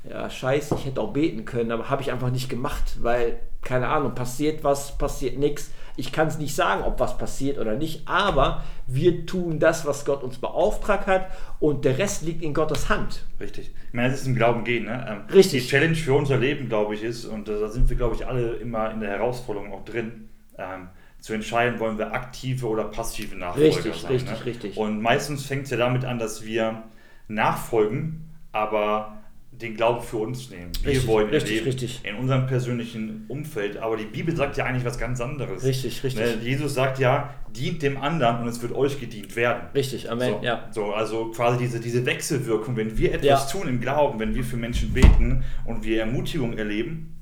ja, 0.08 0.30
scheiße, 0.30 0.76
ich 0.76 0.86
hätte 0.86 1.02
auch 1.02 1.12
beten 1.12 1.46
können, 1.46 1.72
aber 1.72 1.90
habe 1.90 2.02
ich 2.02 2.12
einfach 2.12 2.30
nicht 2.30 2.50
gemacht, 2.50 2.98
weil, 3.02 3.40
keine 3.62 3.88
Ahnung, 3.88 4.14
passiert 4.14 4.64
was, 4.64 4.98
passiert 4.98 5.38
nichts. 5.38 5.72
Ich 5.96 6.12
kann 6.12 6.28
es 6.28 6.38
nicht 6.38 6.56
sagen, 6.56 6.84
ob 6.84 7.00
was 7.00 7.18
passiert 7.18 7.58
oder 7.58 7.76
nicht, 7.76 8.08
aber 8.08 8.64
wir 8.88 9.26
tun 9.26 9.60
das, 9.60 9.86
was 9.86 10.06
Gott 10.06 10.24
uns 10.24 10.38
beauftragt 10.38 11.08
hat 11.08 11.28
und 11.60 11.86
der 11.86 11.98
Rest 11.98 12.24
liegt 12.24 12.42
in 12.42 12.54
Gottes 12.54 12.90
Hand. 12.90 13.26
Richtig. 13.40 13.72
Ich 13.88 13.94
meine, 13.94 14.14
es 14.14 14.22
ist 14.22 14.28
im 14.28 14.36
Glauben 14.36 14.64
gehen. 14.64 14.86
Ne? 14.86 15.06
Ähm, 15.10 15.34
Richtig. 15.34 15.64
Die 15.64 15.70
Challenge 15.70 15.96
für 15.96 16.14
unser 16.14 16.38
Leben, 16.38 16.70
glaube 16.70 16.96
ich, 16.96 17.04
ist, 17.04 17.26
und 17.26 17.48
da 17.48 17.68
sind 17.70 17.90
wir, 17.90 17.98
glaube 17.98 18.16
ich, 18.16 18.26
alle 18.26 18.54
immer 18.56 18.92
in 18.92 19.00
der 19.00 19.10
Herausforderung 19.10 19.74
auch 19.74 19.86
drin, 19.86 20.30
ähm, 20.58 20.90
zu 21.20 21.34
entscheiden, 21.34 21.80
wollen 21.80 21.98
wir 22.00 22.14
aktive 22.14 22.68
oder 22.68 22.86
passive 22.86 23.36
Nachfolger 23.36 23.68
richtig, 23.68 24.02
sein. 24.02 24.12
Richtig, 24.12 24.40
ne? 24.40 24.46
richtig. 24.46 24.78
Und 24.78 25.02
meistens 25.02 25.46
fängt 25.46 25.66
es 25.66 25.70
ja 25.70 25.78
damit 25.78 26.04
an, 26.04 26.18
dass 26.18 26.44
wir 26.46 26.84
nachfolgen, 27.28 28.30
aber 28.52 29.21
den 29.52 29.76
Glauben 29.76 30.02
für 30.02 30.18
uns 30.18 30.50
nehmen. 30.50 30.72
Wir 30.82 30.92
richtig, 30.92 31.08
wollen 31.08 31.30
richtig, 31.30 31.52
erleben 31.52 31.66
richtig. 31.68 32.02
in 32.04 32.16
unserem 32.16 32.48
persönlichen 32.48 33.26
Umfeld. 33.28 33.78
Aber 33.78 33.98
die 33.98 34.06
Bibel 34.06 34.36
sagt 34.36 34.58
ja 34.58 34.66
eigentlich 34.66 34.86
was 34.86 34.98
ganz 34.98 35.20
anderes. 35.20 35.64
Richtig, 35.64 36.04
richtig. 36.04 36.24
Ne? 36.24 36.42
Jesus 36.42 36.74
sagt 36.74 37.00
ja, 37.00 37.34
dient 37.56 37.82
dem 37.82 37.98
anderen 37.98 38.42
und 38.42 38.48
es 38.48 38.62
wird 38.62 38.72
euch 38.74 39.00
gedient 39.00 39.36
werden. 39.36 39.64
Richtig, 39.76 40.10
Amen. 40.10 40.36
So, 40.40 40.46
ja. 40.46 40.70
so 40.72 40.94
also 40.94 41.32
quasi 41.32 41.58
diese, 41.58 41.80
diese 41.80 42.06
Wechselwirkung, 42.06 42.78
wenn 42.78 42.98
wir 42.98 43.14
etwas 43.14 43.54
ja. 43.54 43.60
tun 43.60 43.68
im 43.68 43.82
Glauben, 43.82 44.20
wenn 44.20 44.34
wir 44.34 44.44
für 44.44 44.58
Menschen 44.58 44.94
beten 44.94 45.44
und 45.66 45.84
wir 45.84 46.00
Ermutigung 46.00 46.58
erleben, 46.58 47.21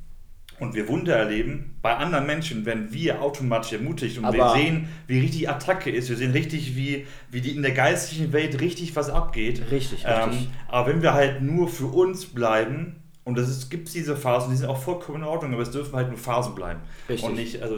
und 0.59 0.73
wir 0.73 0.87
Wunder 0.87 1.15
erleben 1.15 1.75
bei 1.81 1.95
anderen 1.95 2.25
Menschen, 2.25 2.65
wenn 2.65 2.91
wir 2.93 3.21
automatisch 3.21 3.73
ermutigt 3.73 4.17
und 4.17 4.25
Aber 4.25 4.37
wir 4.37 4.49
sehen, 4.51 4.89
wie 5.07 5.19
richtig 5.19 5.49
Attacke 5.49 5.89
ist, 5.89 6.09
wir 6.09 6.17
sehen 6.17 6.31
richtig, 6.31 6.75
wie, 6.75 7.07
wie 7.31 7.41
die 7.41 7.51
in 7.51 7.61
der 7.61 7.71
geistlichen 7.71 8.33
Welt 8.33 8.59
richtig 8.59 8.95
was 8.95 9.09
abgeht. 9.09 9.71
Richtig, 9.71 10.03
ähm, 10.05 10.29
richtig. 10.29 10.49
Aber 10.67 10.87
wenn 10.87 11.01
wir 11.01 11.13
halt 11.13 11.41
nur 11.41 11.67
für 11.67 11.87
uns 11.87 12.25
bleiben, 12.25 12.95
und 13.23 13.37
es 13.37 13.69
gibt 13.69 13.93
diese 13.93 14.15
Phasen, 14.15 14.49
die 14.51 14.57
sind 14.57 14.67
auch 14.67 14.81
vollkommen 14.81 15.19
in 15.19 15.23
Ordnung, 15.23 15.53
aber 15.53 15.61
es 15.61 15.71
dürfen 15.71 15.95
halt 15.95 16.09
nur 16.09 16.17
Phasen 16.17 16.55
bleiben. 16.55 16.79
Richtig. 17.07 17.29
Und 17.29 17.35
nicht, 17.35 17.61
also 17.61 17.77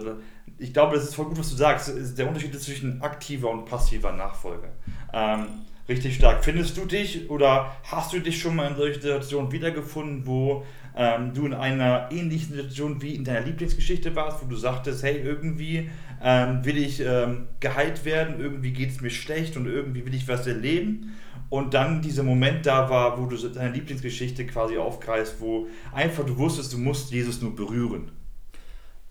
ich 0.58 0.74
glaube, 0.74 0.96
das 0.96 1.04
ist 1.04 1.16
voll 1.16 1.26
gut, 1.26 1.40
was 1.40 1.50
du 1.50 1.56
sagst. 1.56 1.92
Der 2.18 2.28
Unterschied 2.28 2.54
ist 2.56 2.64
zwischen 2.64 3.02
aktiver 3.02 3.50
und 3.50 3.66
passiver 3.66 4.14
Nachfolge. 4.14 4.70
Ähm, 5.14 5.48
Richtig 5.90 6.16
stark. 6.16 6.46
Findest 6.46 6.78
du 6.78 6.86
dich 6.86 7.30
oder 7.30 7.76
hast 7.84 8.14
du 8.14 8.20
dich 8.20 8.40
schon 8.40 8.56
mal 8.56 8.70
in 8.70 8.78
solchen 8.78 9.02
Situationen 9.02 9.52
wiedergefunden, 9.52 10.26
wo 10.26 10.64
ähm, 10.96 11.34
du 11.34 11.46
in 11.46 11.54
einer 11.54 12.10
ähnlichen 12.12 12.56
Situation 12.56 13.02
wie 13.02 13.16
in 13.16 13.24
deiner 13.24 13.42
Lieblingsgeschichte 13.42 14.16
warst, 14.16 14.44
wo 14.44 14.48
du 14.48 14.56
sagtest, 14.56 15.04
hey, 15.04 15.18
irgendwie 15.18 15.90
ähm, 16.24 16.64
will 16.64 16.78
ich 16.78 17.00
ähm, 17.00 17.48
geheilt 17.60 18.06
werden, 18.06 18.40
irgendwie 18.40 18.72
geht 18.72 18.92
es 18.92 19.02
mir 19.02 19.10
schlecht 19.10 19.58
und 19.58 19.68
irgendwie 19.68 20.06
will 20.06 20.14
ich 20.14 20.28
was 20.28 20.48
erleben. 20.48 21.14
Und 21.50 21.74
dann 21.74 22.02
dieser 22.02 22.24
Moment 22.24 22.66
da 22.66 22.90
war, 22.90 23.20
wo 23.20 23.26
du 23.26 23.36
deine 23.36 23.74
Lieblingsgeschichte 23.74 24.46
quasi 24.48 24.78
aufgreifst, 24.78 25.36
wo 25.40 25.68
einfach 25.92 26.26
du 26.26 26.38
wusstest, 26.38 26.72
du 26.74 26.78
musst 26.78 27.12
Jesus 27.12 27.42
nur 27.42 27.56
berühren. 27.56 28.12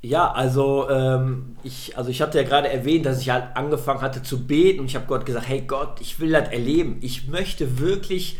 Ja, 0.02 0.32
also 0.32 0.88
ähm, 0.88 1.56
ich, 1.62 1.98
also 1.98 2.08
ich 2.08 2.22
hatte 2.22 2.38
ja 2.38 2.44
gerade 2.44 2.70
erwähnt, 2.70 3.04
dass 3.04 3.20
ich 3.20 3.28
halt 3.28 3.54
angefangen 3.54 4.00
hatte 4.00 4.22
zu 4.22 4.46
beten 4.46 4.80
und 4.80 4.86
ich 4.86 4.94
habe 4.94 5.04
Gott 5.06 5.26
gesagt, 5.26 5.46
hey 5.46 5.62
Gott, 5.66 6.00
ich 6.00 6.18
will 6.20 6.30
das 6.30 6.48
erleben. 6.48 6.96
Ich 7.02 7.28
möchte 7.28 7.78
wirklich 7.78 8.38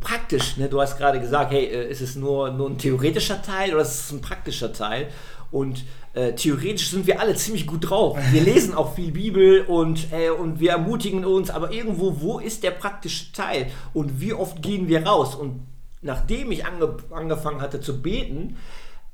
praktisch, 0.00 0.56
ne? 0.56 0.68
du 0.68 0.80
hast 0.80 0.96
gerade 0.96 1.20
gesagt, 1.20 1.52
hey, 1.52 1.64
äh, 1.64 1.90
ist 1.90 2.00
es 2.00 2.16
nur, 2.16 2.50
nur 2.50 2.70
ein 2.70 2.78
theoretischer 2.78 3.42
Teil 3.42 3.72
oder 3.72 3.82
ist 3.82 4.06
es 4.06 4.12
ein 4.12 4.20
praktischer 4.20 4.72
Teil? 4.72 5.08
Und 5.50 5.84
äh, 6.14 6.32
theoretisch 6.34 6.90
sind 6.90 7.06
wir 7.06 7.20
alle 7.20 7.34
ziemlich 7.34 7.66
gut 7.66 7.90
drauf. 7.90 8.18
Wir 8.30 8.42
lesen 8.42 8.74
auch 8.74 8.94
viel 8.94 9.12
Bibel 9.12 9.62
und, 9.62 10.12
äh, 10.12 10.30
und 10.30 10.60
wir 10.60 10.70
ermutigen 10.70 11.24
uns, 11.24 11.50
aber 11.50 11.72
irgendwo, 11.72 12.20
wo 12.20 12.38
ist 12.38 12.62
der 12.62 12.70
praktische 12.70 13.32
Teil? 13.32 13.66
Und 13.92 14.20
wie 14.20 14.32
oft 14.32 14.62
gehen 14.62 14.88
wir 14.88 15.06
raus? 15.06 15.34
Und 15.34 15.66
nachdem 16.00 16.52
ich 16.52 16.64
ange 16.64 16.96
angefangen 17.10 17.60
hatte 17.60 17.80
zu 17.80 18.00
beten, 18.00 18.56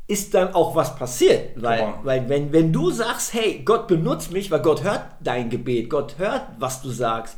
ist 0.07 0.33
dann 0.33 0.55
auch 0.55 0.75
was 0.75 0.97
passiert. 0.97 1.61
Weil, 1.63 1.95
weil 2.03 2.29
wenn, 2.29 2.53
wenn 2.53 2.73
du 2.73 2.91
sagst, 2.91 3.35
hey, 3.35 3.63
Gott 3.65 3.89
benutzt 3.89 4.33
mich, 4.33 4.51
weil 4.51 4.63
Gott 4.63 4.83
hört 4.83 5.05
dein 5.21 5.51
Gebet, 5.51 5.91
Gott 5.91 6.19
hört, 6.19 6.47
was 6.59 6.83
du 6.83 6.91
sagst. 6.91 7.37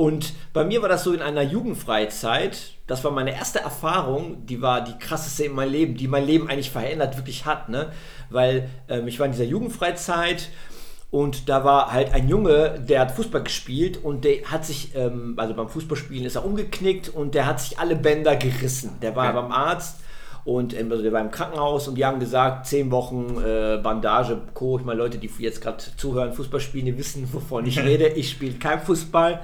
Und 0.00 0.32
bei 0.54 0.64
mir 0.64 0.80
war 0.80 0.88
das 0.88 1.04
so 1.04 1.12
in 1.12 1.20
einer 1.20 1.42
Jugendfreizeit. 1.42 2.72
Das 2.86 3.04
war 3.04 3.10
meine 3.10 3.34
erste 3.34 3.58
Erfahrung, 3.58 4.46
die 4.46 4.62
war 4.62 4.82
die 4.82 4.96
krasseste 4.98 5.44
in 5.44 5.54
meinem 5.54 5.72
Leben, 5.72 5.94
die 5.94 6.08
mein 6.08 6.24
Leben 6.24 6.48
eigentlich 6.48 6.70
verändert 6.70 7.18
wirklich 7.18 7.44
hat. 7.44 7.68
Ne? 7.68 7.92
Weil 8.30 8.70
ähm, 8.88 9.06
ich 9.08 9.18
war 9.18 9.26
in 9.26 9.32
dieser 9.32 9.44
Jugendfreizeit 9.44 10.48
und 11.10 11.50
da 11.50 11.64
war 11.64 11.92
halt 11.92 12.14
ein 12.14 12.30
Junge, 12.30 12.80
der 12.80 13.00
hat 13.00 13.10
Fußball 13.10 13.42
gespielt 13.42 14.02
und 14.02 14.24
der 14.24 14.46
hat 14.46 14.64
sich, 14.64 14.94
ähm, 14.94 15.34
also 15.36 15.52
beim 15.52 15.68
Fußballspielen 15.68 16.24
ist 16.24 16.36
er 16.36 16.46
umgeknickt 16.46 17.10
und 17.10 17.34
der 17.34 17.44
hat 17.44 17.60
sich 17.60 17.78
alle 17.78 17.94
Bänder 17.94 18.36
gerissen. 18.36 18.96
Der 19.02 19.14
war 19.16 19.26
okay. 19.26 19.42
beim 19.42 19.52
Arzt 19.52 20.00
und 20.46 20.74
ähm, 20.74 20.90
also 20.90 21.02
der 21.02 21.12
war 21.12 21.20
im 21.20 21.30
Krankenhaus 21.30 21.88
und 21.88 21.96
die 21.96 22.06
haben 22.06 22.20
gesagt, 22.20 22.64
zehn 22.64 22.90
Wochen 22.90 23.36
äh, 23.44 23.78
Bandage, 23.82 24.40
Co. 24.54 24.78
Ich 24.78 24.84
meine, 24.86 24.96
Leute, 24.96 25.18
die 25.18 25.30
jetzt 25.40 25.60
gerade 25.60 25.84
zuhören, 25.98 26.32
Fußball 26.32 26.60
spielen, 26.60 26.86
die 26.86 26.96
wissen, 26.96 27.28
wovon 27.34 27.66
ich 27.66 27.78
rede. 27.84 28.08
Ich 28.08 28.30
spiele 28.30 28.54
kein 28.54 28.80
Fußball. 28.80 29.42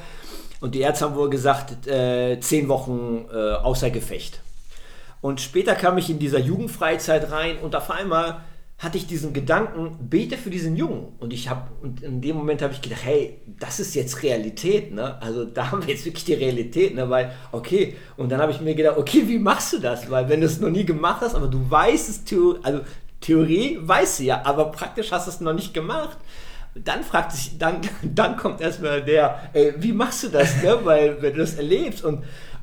Und 0.61 0.75
die 0.75 0.81
Ärzte 0.81 1.05
haben 1.05 1.17
wohl 1.17 1.31
gesagt, 1.31 1.87
äh, 1.87 2.41
zehn 2.41 2.69
Wochen 2.69 3.27
äh, 3.33 3.53
außer 3.55 3.91
Gefecht. 3.91 4.41
Und 5.21 5.41
später 5.41 5.75
kam 5.75 5.99
ich 5.99 6.11
in 6.11 6.19
dieser 6.19 6.39
Jugendfreizeit 6.39 7.31
rein 7.31 7.59
und 7.59 7.75
auf 7.75 7.91
einmal 7.91 8.43
hatte 8.79 8.99
ich 8.99 9.07
diesen 9.07 9.33
Gedanken, 9.33 9.97
bete 10.11 10.37
für 10.37 10.51
diesen 10.51 10.77
Jungen. 10.77 11.15
Und 11.19 11.33
ich 11.33 11.49
habe, 11.49 11.63
und 11.83 12.03
in 12.03 12.21
dem 12.21 12.37
Moment 12.37 12.61
habe 12.61 12.75
ich 12.75 12.83
gedacht, 12.83 13.01
hey, 13.05 13.41
das 13.59 13.81
ist 13.81 13.95
jetzt 13.95 14.23
Realität, 14.23 14.93
ne? 14.93 15.21
Also 15.23 15.47
da 15.47 15.71
haben 15.71 15.87
wir 15.87 15.95
jetzt 15.95 16.05
wirklich 16.05 16.27
die 16.27 16.35
Realität, 16.35 16.95
ne? 16.95 17.09
Weil, 17.09 17.33
okay, 17.53 17.97
und 18.19 18.31
dann 18.31 18.41
habe 18.41 18.53
ich 18.53 18.61
mir 18.61 18.75
gedacht, 18.75 18.99
okay, 18.99 19.23
wie 19.27 19.39
machst 19.39 19.73
du 19.73 19.79
das? 19.79 20.11
Weil 20.11 20.29
wenn 20.29 20.41
du 20.41 20.47
es 20.47 20.61
noch 20.61 20.69
nie 20.69 20.85
gemacht 20.85 21.23
hast, 21.23 21.35
aber 21.35 21.49
du 21.49 21.71
weißt 21.71 22.11
es, 22.11 22.39
also 22.63 22.81
Theorie 23.23 23.79
weißt 23.81 24.21
du 24.21 24.25
ja, 24.25 24.43
aber 24.45 24.67
praktisch 24.67 25.11
hast 25.11 25.27
du 25.27 25.31
es 25.31 25.41
noch 25.41 25.55
nicht 25.55 25.73
gemacht. 25.73 26.19
Dann 26.85 27.03
fragt 27.03 27.33
sich, 27.33 27.59
dann, 27.59 27.81
dann 28.03 28.37
kommt 28.37 28.61
erstmal 28.61 29.03
der, 29.03 29.51
ey, 29.53 29.75
wie 29.79 29.93
machst 29.93 30.25
du 30.25 30.29
das, 30.29 30.63
ne? 30.63 30.79
Weil 30.83 31.21
wenn 31.23 31.33
du 31.33 31.41
das 31.41 31.55
erlebst 31.55 32.05
und 32.05 32.23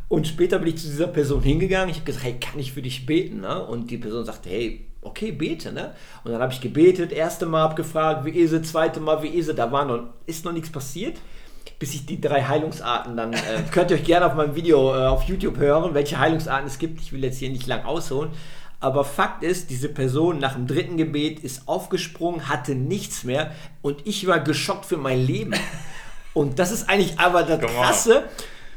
und 0.10 0.28
später 0.28 0.60
bin 0.60 0.68
ich 0.68 0.78
zu 0.78 0.88
dieser 0.88 1.08
Person 1.08 1.42
hingegangen. 1.42 1.90
Ich 1.90 1.96
habe 1.96 2.06
gesagt, 2.06 2.26
hey, 2.26 2.40
kann 2.40 2.60
ich 2.60 2.72
für 2.72 2.84
dich 2.84 3.08
beten? 3.08 3.42
Ne? 3.42 3.66
Und 3.66 3.90
die 3.90 3.98
Person 3.98 4.24
sagte, 4.26 4.48
hey, 4.48 4.86
okay, 5.02 5.32
bete, 5.32 5.72
ne? 5.72 5.94
Und 6.24 6.32
dann 6.32 6.42
habe 6.42 6.54
ich 6.54 6.62
gebetet, 6.62 7.12
erste 7.12 7.46
Mal 7.46 7.64
abgefragt, 7.64 8.26
wie 8.26 8.32
ist 8.32 8.52
es, 8.52 8.72
zweite 8.72 9.00
Mal, 9.00 9.24
wie 9.24 9.30
ist 9.30 9.50
es, 9.50 9.56
da 9.56 9.72
war 9.72 9.86
noch, 9.86 10.04
ist 10.26 10.46
noch 10.46 10.52
nichts 10.52 10.72
passiert, 10.72 11.18
bis 11.80 11.94
ich 11.94 12.06
die 12.06 12.22
drei 12.22 12.44
Heilungsarten 12.44 13.18
dann, 13.18 13.34
äh, 13.34 13.38
könnt 13.72 13.92
ihr 13.92 13.98
euch 13.98 14.04
gerne 14.04 14.28
auf 14.28 14.36
meinem 14.36 14.56
Video 14.56 14.94
äh, 14.94 15.06
auf 15.08 15.24
YouTube 15.24 15.58
hören, 15.58 15.94
welche 15.94 16.20
Heilungsarten 16.20 16.68
es 16.68 16.78
gibt, 16.78 17.02
ich 17.02 17.12
will 17.12 17.24
jetzt 17.24 17.40
hier 17.40 17.50
nicht 17.50 17.68
lang 17.68 17.84
ausholen, 17.84 18.32
aber 18.84 19.06
Fakt 19.06 19.44
ist, 19.44 19.70
diese 19.70 19.90
Person 19.90 20.40
nach 20.40 20.56
dem 20.56 20.68
dritten 20.68 20.98
Gebet 20.98 21.40
ist 21.40 21.68
aufgesprungen, 21.68 22.50
hatte 22.50 22.76
nichts 22.76 23.24
mehr 23.24 23.52
und 23.82 24.06
ich 24.06 24.28
war 24.28 24.40
geschockt 24.40 24.86
für 24.86 24.98
mein 24.98 25.26
Leben. 25.26 25.54
Und 26.36 26.58
das 26.58 26.72
ist 26.72 26.90
eigentlich 26.90 27.20
aber 27.20 27.44
das 27.44 27.62
Krasse. 27.62 28.24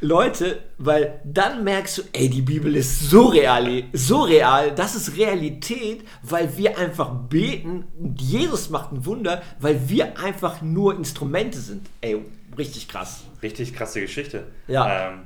Leute, 0.02 0.62
weil 0.76 1.20
dann 1.24 1.64
merkst 1.64 1.98
du, 1.98 2.02
ey, 2.12 2.28
die 2.28 2.42
Bibel 2.42 2.76
ist 2.76 3.08
so 3.08 3.28
real, 3.28 3.84
so 3.94 4.24
real, 4.24 4.74
das 4.74 4.94
ist 4.94 5.16
Realität, 5.16 6.04
weil 6.22 6.54
wir 6.58 6.76
einfach 6.76 7.08
beten 7.08 7.86
und 7.98 8.20
Jesus 8.20 8.68
macht 8.68 8.92
ein 8.92 9.06
Wunder, 9.06 9.40
weil 9.58 9.88
wir 9.88 10.18
einfach 10.18 10.60
nur 10.60 10.94
Instrumente 10.94 11.58
sind. 11.58 11.88
Ey, 12.02 12.22
richtig 12.58 12.88
krass. 12.88 13.22
Richtig 13.42 13.72
krasse 13.74 14.02
Geschichte. 14.02 14.48
Ja. 14.68 15.08
Ähm, 15.08 15.22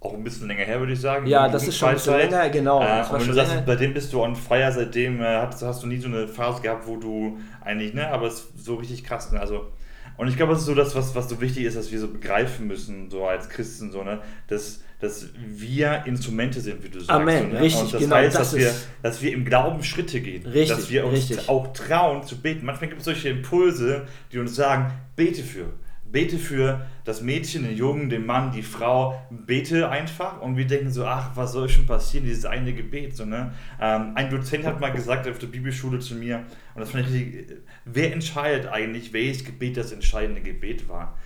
auch 0.00 0.14
ein 0.14 0.22
bisschen 0.22 0.46
länger 0.46 0.64
her, 0.64 0.78
würde 0.78 0.92
ich 0.92 1.00
sagen. 1.00 1.26
Ja, 1.26 1.48
das 1.48 1.66
ist 1.66 1.76
schon 1.76 1.88
ein 1.88 1.94
bisschen 1.96 2.16
länger, 2.16 2.48
genau. 2.50 2.80
Äh, 2.80 3.02
und 3.10 3.20
wenn 3.20 3.26
du 3.28 3.34
sagst, 3.34 3.66
bei 3.66 3.74
dem 3.74 3.94
bist 3.94 4.12
du 4.12 4.22
on 4.22 4.36
fire, 4.36 4.70
seitdem 4.72 5.20
äh, 5.20 5.24
hast, 5.24 5.62
hast, 5.62 5.82
du 5.82 5.88
nie 5.88 5.98
so 5.98 6.06
eine 6.06 6.28
Phase 6.28 6.62
gehabt, 6.62 6.86
wo 6.86 6.96
du 6.96 7.38
eigentlich, 7.64 7.94
ne, 7.94 8.08
aber 8.08 8.28
es 8.28 8.34
ist 8.34 8.64
so 8.64 8.76
richtig 8.76 9.02
krass, 9.04 9.32
ne? 9.32 9.40
also 9.40 9.72
und 10.18 10.26
ich 10.26 10.36
glaube, 10.36 10.52
das 10.52 10.62
ist 10.62 10.66
so 10.66 10.74
das, 10.74 10.96
was, 10.96 11.14
was 11.14 11.28
so 11.28 11.40
wichtig 11.40 11.64
ist, 11.64 11.76
dass 11.76 11.92
wir 11.92 12.00
so 12.00 12.08
begreifen 12.08 12.66
müssen, 12.66 13.08
so 13.08 13.26
als 13.26 13.48
Christen, 13.48 13.92
so, 13.92 14.02
ne? 14.02 14.20
dass, 14.48 14.80
dass 15.00 15.28
wir 15.36 16.02
Instrumente 16.06 16.60
sind, 16.60 16.82
wie 16.82 16.88
du 16.88 16.98
sagst. 16.98 17.10
Amen, 17.10 17.50
so, 17.50 17.54
ne? 17.54 17.60
richtig, 17.60 17.82
Und 17.82 17.94
das 17.94 18.00
genau, 18.02 18.16
heißt, 18.16 18.34
das 18.34 18.50
dass, 18.50 18.58
wir, 18.58 18.74
dass 19.02 19.22
wir 19.22 19.32
im 19.32 19.44
Glauben 19.44 19.84
Schritte 19.84 20.20
gehen. 20.20 20.44
Richtig, 20.44 20.76
dass 20.76 20.90
wir 20.90 21.06
uns 21.06 21.30
richtig. 21.30 21.48
auch 21.48 21.72
trauen 21.72 22.24
zu 22.24 22.40
beten. 22.40 22.66
Manchmal 22.66 22.88
gibt 22.88 23.00
es 23.00 23.04
solche 23.04 23.28
Impulse, 23.28 24.06
die 24.32 24.38
uns 24.38 24.56
sagen, 24.56 24.90
bete 25.14 25.44
für. 25.44 25.66
Bete 26.10 26.38
für 26.38 26.86
das 27.04 27.22
Mädchen, 27.22 27.64
den 27.64 27.76
Jungen, 27.76 28.08
den 28.08 28.26
Mann, 28.26 28.52
die 28.52 28.62
Frau. 28.62 29.20
Bete 29.30 29.88
einfach 29.88 30.40
und 30.40 30.56
wir 30.56 30.66
denken 30.66 30.90
so, 30.90 31.04
ach, 31.04 31.30
was 31.34 31.52
soll 31.52 31.68
schon 31.68 31.86
passieren, 31.86 32.26
dieses 32.26 32.44
eine 32.44 32.72
Gebet. 32.72 33.16
So, 33.16 33.24
ne? 33.24 33.52
Ähm, 33.80 34.12
ein 34.14 34.30
Dozent 34.30 34.64
hat 34.64 34.80
mal 34.80 34.92
gesagt 34.92 35.28
auf 35.28 35.38
der 35.38 35.46
Bibelschule 35.48 35.98
zu 35.98 36.14
mir, 36.14 36.44
und 36.74 36.80
das 36.80 36.90
fand 36.90 37.06
ich 37.06 37.12
richtig, 37.12 37.56
wer 37.84 38.12
entscheidet 38.12 38.66
eigentlich, 38.66 39.12
welches 39.12 39.44
Gebet 39.44 39.76
das 39.76 39.92
entscheidende 39.92 40.40
Gebet 40.40 40.88
war? 40.88 41.18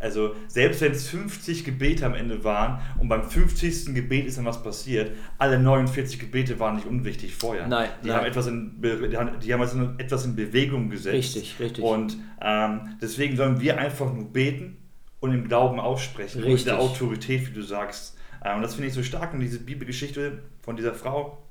Also 0.00 0.34
selbst 0.48 0.80
wenn 0.80 0.92
es 0.92 1.08
50 1.08 1.64
Gebete 1.64 2.06
am 2.06 2.14
Ende 2.14 2.42
waren 2.42 2.80
und 2.98 3.08
beim 3.08 3.22
50. 3.22 3.94
Gebet 3.94 4.26
ist 4.26 4.38
dann 4.38 4.46
was 4.46 4.62
passiert, 4.62 5.12
alle 5.36 5.58
49 5.58 6.18
Gebete 6.18 6.58
waren 6.58 6.76
nicht 6.76 6.86
unwichtig 6.86 7.34
vorher. 7.36 7.68
Nein, 7.68 7.90
die 8.02 8.08
nein. 8.08 8.16
haben 8.16 8.24
etwas 8.24 8.46
in, 8.46 8.80
die 8.80 9.16
haben, 9.16 9.38
die 9.40 9.52
haben 9.52 9.60
also 9.60 9.78
etwas 9.98 10.24
in 10.24 10.34
Bewegung 10.34 10.88
gesetzt. 10.88 11.14
Richtig, 11.14 11.56
richtig. 11.60 11.84
Und 11.84 12.16
ähm, 12.40 12.96
deswegen 13.02 13.36
sollen 13.36 13.60
wir 13.60 13.78
einfach 13.78 14.10
nur 14.12 14.32
beten 14.32 14.78
und 15.20 15.34
im 15.34 15.46
Glauben 15.46 15.78
aussprechen. 15.78 16.42
Richtig. 16.42 16.60
Und 16.60 16.66
der 16.66 16.80
Autorität, 16.80 17.46
wie 17.48 17.52
du 17.52 17.62
sagst. 17.62 18.16
Ähm, 18.42 18.56
und 18.56 18.62
das 18.62 18.74
finde 18.74 18.88
ich 18.88 18.94
so 18.94 19.02
stark. 19.02 19.34
Und 19.34 19.40
diese 19.40 19.60
Bibelgeschichte 19.60 20.38
von 20.62 20.76
dieser 20.76 20.94
Frau, 20.94 21.42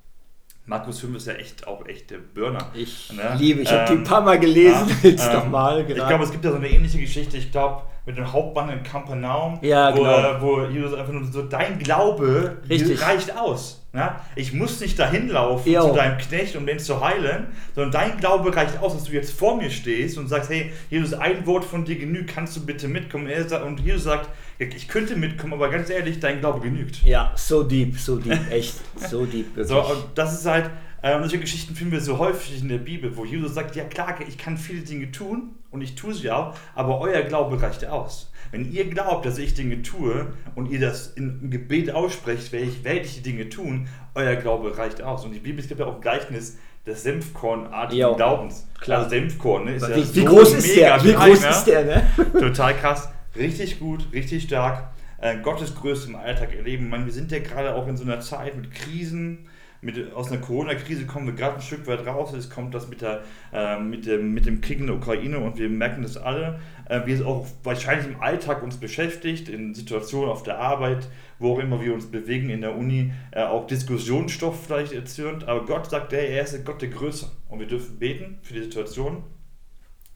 Markus 0.65 0.99
5 0.99 1.17
ist 1.17 1.27
ja 1.27 1.33
echt 1.33 1.67
auch 1.67 1.85
echt 1.87 2.11
der 2.11 2.19
Burner. 2.19 2.71
Ich 2.73 3.11
Ne? 3.11 3.35
liebe, 3.37 3.61
ich 3.61 3.71
habe 3.71 3.85
die 3.87 3.93
Ähm, 3.93 3.99
ein 3.99 4.03
paar 4.03 4.21
Mal 4.21 4.39
gelesen, 4.39 4.87
ja, 4.87 5.09
jetzt 5.09 5.27
ähm, 5.27 5.33
nochmal 5.33 5.85
Ich 5.87 5.95
glaube, 5.95 6.23
es 6.23 6.31
gibt 6.31 6.45
ja 6.45 6.51
so 6.51 6.57
eine 6.57 6.69
ähnliche 6.69 6.99
Geschichte, 6.99 7.37
ich 7.37 7.51
glaube, 7.51 7.83
mit 8.09 8.17
dem 8.17 8.33
Hauptmann 8.33 8.69
in 8.71 8.81
Kapernaum, 8.81 9.59
Ja, 9.61 9.95
wo, 9.95 9.99
genau. 10.01 10.41
wo 10.41 10.61
Jesus 10.63 10.97
einfach 10.97 11.13
nur 11.13 11.23
so, 11.25 11.43
dein 11.43 11.77
Glaube 11.77 12.57
Richtig. 12.67 12.99
reicht 13.05 13.37
aus. 13.37 13.85
Ne? 13.93 14.11
Ich 14.35 14.51
muss 14.51 14.79
nicht 14.79 14.97
dahin 14.97 15.29
laufen 15.29 15.71
Jo. 15.71 15.89
zu 15.89 15.93
deinem 15.93 16.17
Knecht, 16.17 16.55
um 16.55 16.65
den 16.65 16.79
zu 16.79 17.01
heilen, 17.05 17.47
sondern 17.75 17.91
dein 17.91 18.17
Glaube 18.17 18.55
reicht 18.55 18.79
aus, 18.81 18.93
dass 18.95 19.03
du 19.03 19.11
jetzt 19.11 19.31
vor 19.31 19.57
mir 19.57 19.69
stehst 19.69 20.17
und 20.17 20.27
sagst, 20.27 20.49
hey, 20.49 20.71
Jesus, 20.89 21.13
ein 21.13 21.45
Wort 21.45 21.63
von 21.63 21.85
dir 21.85 21.99
genügt, 21.99 22.33
kannst 22.33 22.55
du 22.57 22.65
bitte 22.65 22.87
mitkommen? 22.87 23.27
Und 23.65 23.79
Jesus 23.79 24.05
sagt, 24.05 24.27
ich 24.57 24.87
könnte 24.87 25.15
mitkommen, 25.15 25.53
aber 25.53 25.69
ganz 25.69 25.91
ehrlich, 25.91 26.19
dein 26.19 26.39
Glaube 26.39 26.61
genügt. 26.61 27.03
Ja, 27.03 27.31
so 27.35 27.61
deep, 27.63 27.95
so 27.99 28.17
deep, 28.17 28.39
echt, 28.51 28.73
so 29.07 29.25
deep, 29.27 29.55
wirklich. 29.55 29.67
So, 29.67 29.81
und 29.81 30.03
das 30.15 30.33
ist 30.33 30.45
halt, 30.47 30.71
äh, 31.01 31.17
solche 31.19 31.39
Geschichten 31.39 31.75
finden 31.75 31.93
wir 31.93 32.01
so 32.01 32.17
häufig 32.17 32.61
in 32.61 32.69
der 32.69 32.77
Bibel, 32.77 33.15
wo 33.15 33.25
Jesus 33.25 33.53
sagt, 33.53 33.75
ja 33.75 33.83
klar, 33.85 34.17
ich 34.27 34.37
kann 34.37 34.57
viele 34.57 34.81
Dinge 34.81 35.11
tun 35.11 35.55
und 35.71 35.81
ich 35.81 35.95
tue 35.95 36.13
sie 36.13 36.31
auch, 36.31 36.55
aber 36.75 36.99
euer 36.99 37.21
Glaube 37.21 37.61
reicht 37.61 37.85
aus. 37.85 38.31
Wenn 38.51 38.71
ihr 38.71 38.89
glaubt, 38.89 39.25
dass 39.25 39.37
ich 39.37 39.53
Dinge 39.53 39.81
tue 39.81 40.33
und 40.55 40.71
ihr 40.71 40.79
das 40.79 41.13
im 41.13 41.49
Gebet 41.51 41.91
aussprecht, 41.91 42.51
werde 42.51 42.65
ich, 42.65 42.83
werde 42.83 43.01
ich 43.01 43.15
die 43.15 43.21
Dinge 43.21 43.49
tun, 43.49 43.87
euer 44.15 44.35
Glaube 44.35 44.77
reicht 44.77 45.01
aus. 45.01 45.23
Und 45.23 45.33
die 45.33 45.39
Bibel, 45.39 45.63
gibt 45.63 45.79
ja 45.79 45.85
auch 45.85 45.95
ein 45.95 46.01
Gleichnis 46.01 46.57
des 46.85 47.03
Senfkornartigen 47.03 48.15
Glaubens. 48.15 48.67
klar. 48.79 48.99
Also 48.99 49.11
Senfkorn, 49.11 49.65
ne, 49.65 49.75
ist 49.75 49.87
ja 49.87 49.95
wie, 49.95 50.15
wie 50.15 50.19
so 50.21 50.25
groß 50.25 50.53
ist 50.53 50.75
der? 50.75 51.03
Wie 51.03 51.13
groß 51.13 51.41
ne? 51.41 51.49
ist 51.49 51.63
der, 51.65 51.85
ne? 51.85 52.07
Total 52.39 52.75
krass. 52.75 53.09
Richtig 53.35 53.79
gut, 53.79 54.07
richtig 54.11 54.43
stark. 54.43 54.89
Äh, 55.19 55.37
Gottes 55.41 55.75
Größe 55.75 56.09
im 56.09 56.15
Alltag 56.15 56.55
erleben. 56.55 56.89
Meine, 56.89 57.05
wir 57.05 57.13
sind 57.13 57.31
ja 57.31 57.39
gerade 57.39 57.75
auch 57.75 57.87
in 57.87 57.97
so 57.97 58.03
einer 58.03 58.21
Zeit 58.21 58.55
mit 58.55 58.73
Krisen, 58.73 59.49
mit, 59.81 60.13
aus 60.13 60.31
einer 60.31 60.41
Corona-Krise 60.41 61.05
kommen 61.05 61.27
wir 61.27 61.33
gerade 61.33 61.55
ein 61.55 61.61
Stück 61.61 61.87
weit 61.87 62.05
raus. 62.05 62.33
Es 62.33 62.49
kommt 62.49 62.73
das 62.73 62.89
mit, 62.89 63.01
der, 63.01 63.21
äh, 63.53 63.79
mit, 63.79 64.05
dem, 64.05 64.33
mit 64.33 64.45
dem 64.45 64.61
Krieg 64.61 64.79
in 64.79 64.87
der 64.87 64.95
Ukraine 64.95 65.39
und 65.39 65.57
wir 65.57 65.69
merken 65.69 66.01
das 66.01 66.17
alle. 66.17 66.59
Äh, 66.85 67.01
wie 67.05 67.13
es 67.13 67.21
auch 67.21 67.47
wahrscheinlich 67.63 68.07
im 68.07 68.21
Alltag 68.21 68.61
uns 68.61 68.77
beschäftigt, 68.77 69.47
in 69.47 69.73
Situationen 69.73 70.29
auf 70.29 70.43
der 70.43 70.59
Arbeit, 70.59 71.07
wo 71.37 71.53
auch 71.53 71.59
immer 71.59 71.81
wir 71.81 71.93
uns 71.93 72.07
bewegen, 72.07 72.49
in 72.49 72.61
der 72.61 72.75
Uni, 72.75 73.13
äh, 73.31 73.43
auch 73.43 73.67
Diskussionsstoff 73.67 74.65
vielleicht 74.65 74.91
erzürnt. 74.91 75.47
Aber 75.47 75.65
Gott 75.65 75.89
sagt, 75.89 76.11
er 76.11 76.43
ist 76.43 76.53
der 76.53 76.61
Gott 76.61 76.81
der 76.81 76.89
Größe. 76.89 77.31
Und 77.47 77.59
wir 77.59 77.67
dürfen 77.67 77.99
beten 77.99 78.39
für 78.41 78.53
die 78.53 78.63
Situation, 78.63 79.23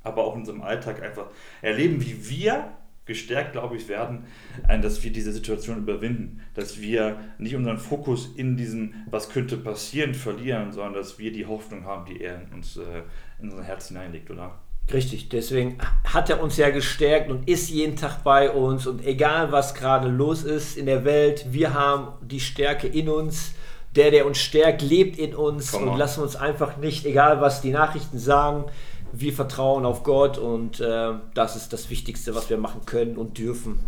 aber 0.01 0.25
auch 0.25 0.33
in 0.33 0.41
unserem 0.41 0.61
Alltag 0.61 1.01
einfach 1.01 1.27
erleben, 1.61 2.01
wie 2.01 2.29
wir 2.29 2.73
gestärkt, 3.05 3.51
glaube 3.51 3.75
ich, 3.75 3.87
werden, 3.89 4.25
äh, 4.67 4.79
dass 4.79 5.03
wir 5.03 5.11
diese 5.11 5.31
Situation 5.31 5.77
überwinden, 5.77 6.41
dass 6.53 6.79
wir 6.79 7.19
nicht 7.37 7.55
unseren 7.55 7.77
Fokus 7.77 8.29
in 8.35 8.55
diesem, 8.55 8.93
was 9.09 9.29
könnte 9.29 9.57
passieren, 9.57 10.13
verlieren, 10.13 10.71
sondern 10.71 10.93
dass 10.93 11.19
wir 11.19 11.31
die 11.31 11.45
Hoffnung 11.45 11.85
haben, 11.85 12.05
die 12.05 12.21
er 12.21 12.41
in 12.41 12.53
uns, 12.53 12.77
äh, 12.77 13.03
in 13.41 13.49
unser 13.49 13.63
Herz 13.63 13.89
hineinlegt, 13.89 14.31
oder? 14.31 14.59
Richtig, 14.91 15.29
deswegen 15.29 15.77
hat 16.03 16.29
er 16.29 16.43
uns 16.43 16.57
ja 16.57 16.69
gestärkt 16.69 17.31
und 17.31 17.47
ist 17.47 17.69
jeden 17.69 17.95
Tag 17.95 18.23
bei 18.23 18.51
uns. 18.51 18.85
Und 18.85 19.05
egal 19.05 19.51
was 19.51 19.73
gerade 19.73 20.09
los 20.09 20.43
ist 20.43 20.77
in 20.77 20.87
der 20.87 21.05
Welt, 21.05 21.45
wir 21.51 21.73
haben 21.73 22.09
die 22.21 22.41
Stärke 22.41 22.87
in 22.87 23.09
uns. 23.09 23.53
Der, 23.95 24.09
der 24.09 24.25
uns 24.25 24.39
stärkt, 24.39 24.81
lebt 24.81 25.19
in 25.19 25.35
uns. 25.35 25.73
Und 25.73 25.97
lassen 25.97 26.23
uns 26.23 26.35
einfach 26.35 26.77
nicht, 26.77 27.05
egal 27.05 27.41
was 27.41 27.61
die 27.61 27.69
Nachrichten 27.69 28.17
sagen, 28.17 28.65
wir 29.13 29.31
vertrauen 29.31 29.85
auf 29.85 30.03
Gott 30.03 30.37
und 30.37 30.79
äh, 30.79 31.13
das 31.35 31.55
ist 31.55 31.71
das 31.71 31.89
Wichtigste, 31.89 32.33
was 32.35 32.49
wir 32.49 32.57
machen 32.57 32.81
können 32.85 33.15
und 33.15 33.37
dürfen 33.37 33.79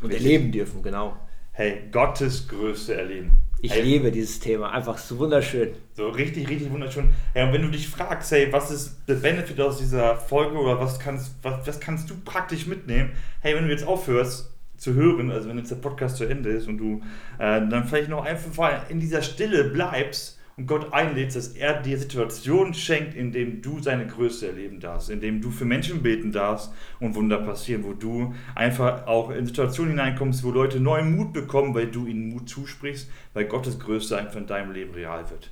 und 0.00 0.10
Richtig. 0.10 0.26
erleben 0.26 0.52
dürfen, 0.52 0.82
genau. 0.82 1.16
Hey, 1.52 1.84
Gottes 1.92 2.48
Größe 2.48 2.94
erleben. 2.94 3.30
Ich 3.60 3.72
hey, 3.72 3.82
liebe 3.82 4.10
dieses 4.10 4.40
Thema, 4.40 4.72
einfach 4.72 4.98
so 4.98 5.18
wunderschön. 5.18 5.70
So 5.94 6.08
richtig, 6.08 6.48
richtig 6.48 6.72
wunderschön. 6.72 7.10
Hey, 7.32 7.46
und 7.46 7.52
wenn 7.52 7.62
du 7.62 7.70
dich 7.70 7.88
fragst, 7.88 8.32
hey, 8.32 8.52
was 8.52 8.72
ist 8.72 8.96
der 9.06 9.14
Benefit 9.14 9.60
aus 9.60 9.78
dieser 9.78 10.16
Folge 10.16 10.56
oder 10.56 10.80
was 10.80 10.98
kannst, 10.98 11.32
was, 11.42 11.64
was 11.64 11.78
kannst 11.78 12.10
du 12.10 12.14
praktisch 12.24 12.66
mitnehmen? 12.66 13.12
Hey, 13.40 13.54
wenn 13.54 13.64
du 13.64 13.70
jetzt 13.70 13.86
aufhörst 13.86 14.50
zu 14.76 14.94
hören, 14.94 15.30
also 15.30 15.48
wenn 15.48 15.58
jetzt 15.58 15.70
der 15.70 15.76
Podcast 15.76 16.16
zu 16.16 16.24
Ende 16.24 16.50
ist 16.50 16.66
und 16.66 16.78
du 16.78 17.02
äh, 17.38 17.60
dann 17.68 17.86
vielleicht 17.86 18.08
noch 18.08 18.24
einfach 18.24 18.90
in 18.90 18.98
dieser 18.98 19.22
Stille 19.22 19.64
bleibst 19.64 20.40
und 20.56 20.66
Gott 20.66 20.92
einlädst, 20.92 21.36
dass 21.36 21.48
er 21.48 21.80
dir 21.80 21.98
Situationen 21.98 22.74
schenkt, 22.74 23.14
in 23.14 23.32
denen 23.32 23.62
du 23.62 23.80
seine 23.80 24.06
Größe 24.06 24.48
erleben 24.48 24.80
darfst, 24.80 25.08
in 25.08 25.20
denen 25.20 25.40
du 25.40 25.50
für 25.50 25.64
Menschen 25.64 26.02
beten 26.02 26.30
darfst 26.30 26.72
und 27.00 27.14
Wunder 27.14 27.38
passieren, 27.38 27.84
wo 27.84 27.94
du 27.94 28.34
einfach 28.54 29.06
auch 29.06 29.30
in 29.30 29.46
Situationen 29.46 29.92
hineinkommst, 29.92 30.44
wo 30.44 30.50
Leute 30.50 30.78
neuen 30.78 31.16
Mut 31.16 31.32
bekommen, 31.32 31.74
weil 31.74 31.86
du 31.86 32.06
ihnen 32.06 32.28
Mut 32.28 32.48
zusprichst, 32.48 33.10
weil 33.32 33.46
Gottes 33.46 33.78
Größe 33.78 34.18
einfach 34.18 34.36
in 34.36 34.46
deinem 34.46 34.72
Leben 34.72 34.92
real 34.92 35.30
wird. 35.30 35.50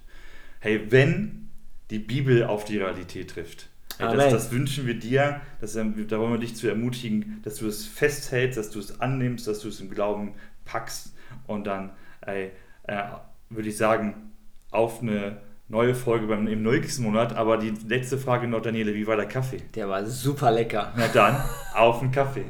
Hey, 0.59 0.91
wenn 0.91 1.49
die 1.91 1.99
Bibel 1.99 2.45
auf 2.45 2.65
die 2.65 2.77
Realität 2.77 3.31
trifft, 3.31 3.71
hey, 3.99 4.15
das, 4.17 4.33
das, 4.33 4.53
wünschen 4.53 4.87
wir 4.87 4.99
dir, 4.99 5.41
dass, 5.61 5.73
da 5.73 5.81
wollen 6.19 6.33
wir 6.33 6.39
dich 6.39 6.57
zu 6.57 6.69
ermutigen, 6.69 7.41
dass 7.43 7.57
du 7.57 7.67
es 7.67 7.87
festhältst, 7.87 8.59
dass 8.59 8.71
du 8.71 8.79
es 8.79 9.01
annimmst, 9.01 9.47
dass 9.47 9.61
du 9.61 9.69
es 9.69 9.81
im 9.81 9.89
Glauben 9.89 10.35
packst 10.67 11.15
und 11.47 11.67
dann 11.67 11.91
ey, 12.21 12.51
äh, 12.85 13.03
würde 13.49 13.69
ich 13.69 13.77
sagen, 13.77 14.30
auf 14.71 15.03
eine 15.03 15.39
neue 15.69 15.95
Folge 15.95 16.27
beim, 16.27 16.47
im 16.47 16.63
nächsten 16.63 17.03
Monat. 17.05 17.35
Aber 17.37 17.57
die 17.57 17.73
letzte 17.87 18.19
Frage 18.19 18.49
noch, 18.49 18.63
Daniele, 18.63 18.95
wie 18.95 19.07
war 19.07 19.17
der 19.17 19.27
Kaffee? 19.27 19.63
Der 19.75 19.89
war 19.89 20.05
super 20.05 20.51
lecker. 20.51 20.93
Na 20.97 21.09
dann, 21.09 21.37
auf 21.75 22.03
einen 22.03 22.13
Kaffee. 22.13 22.45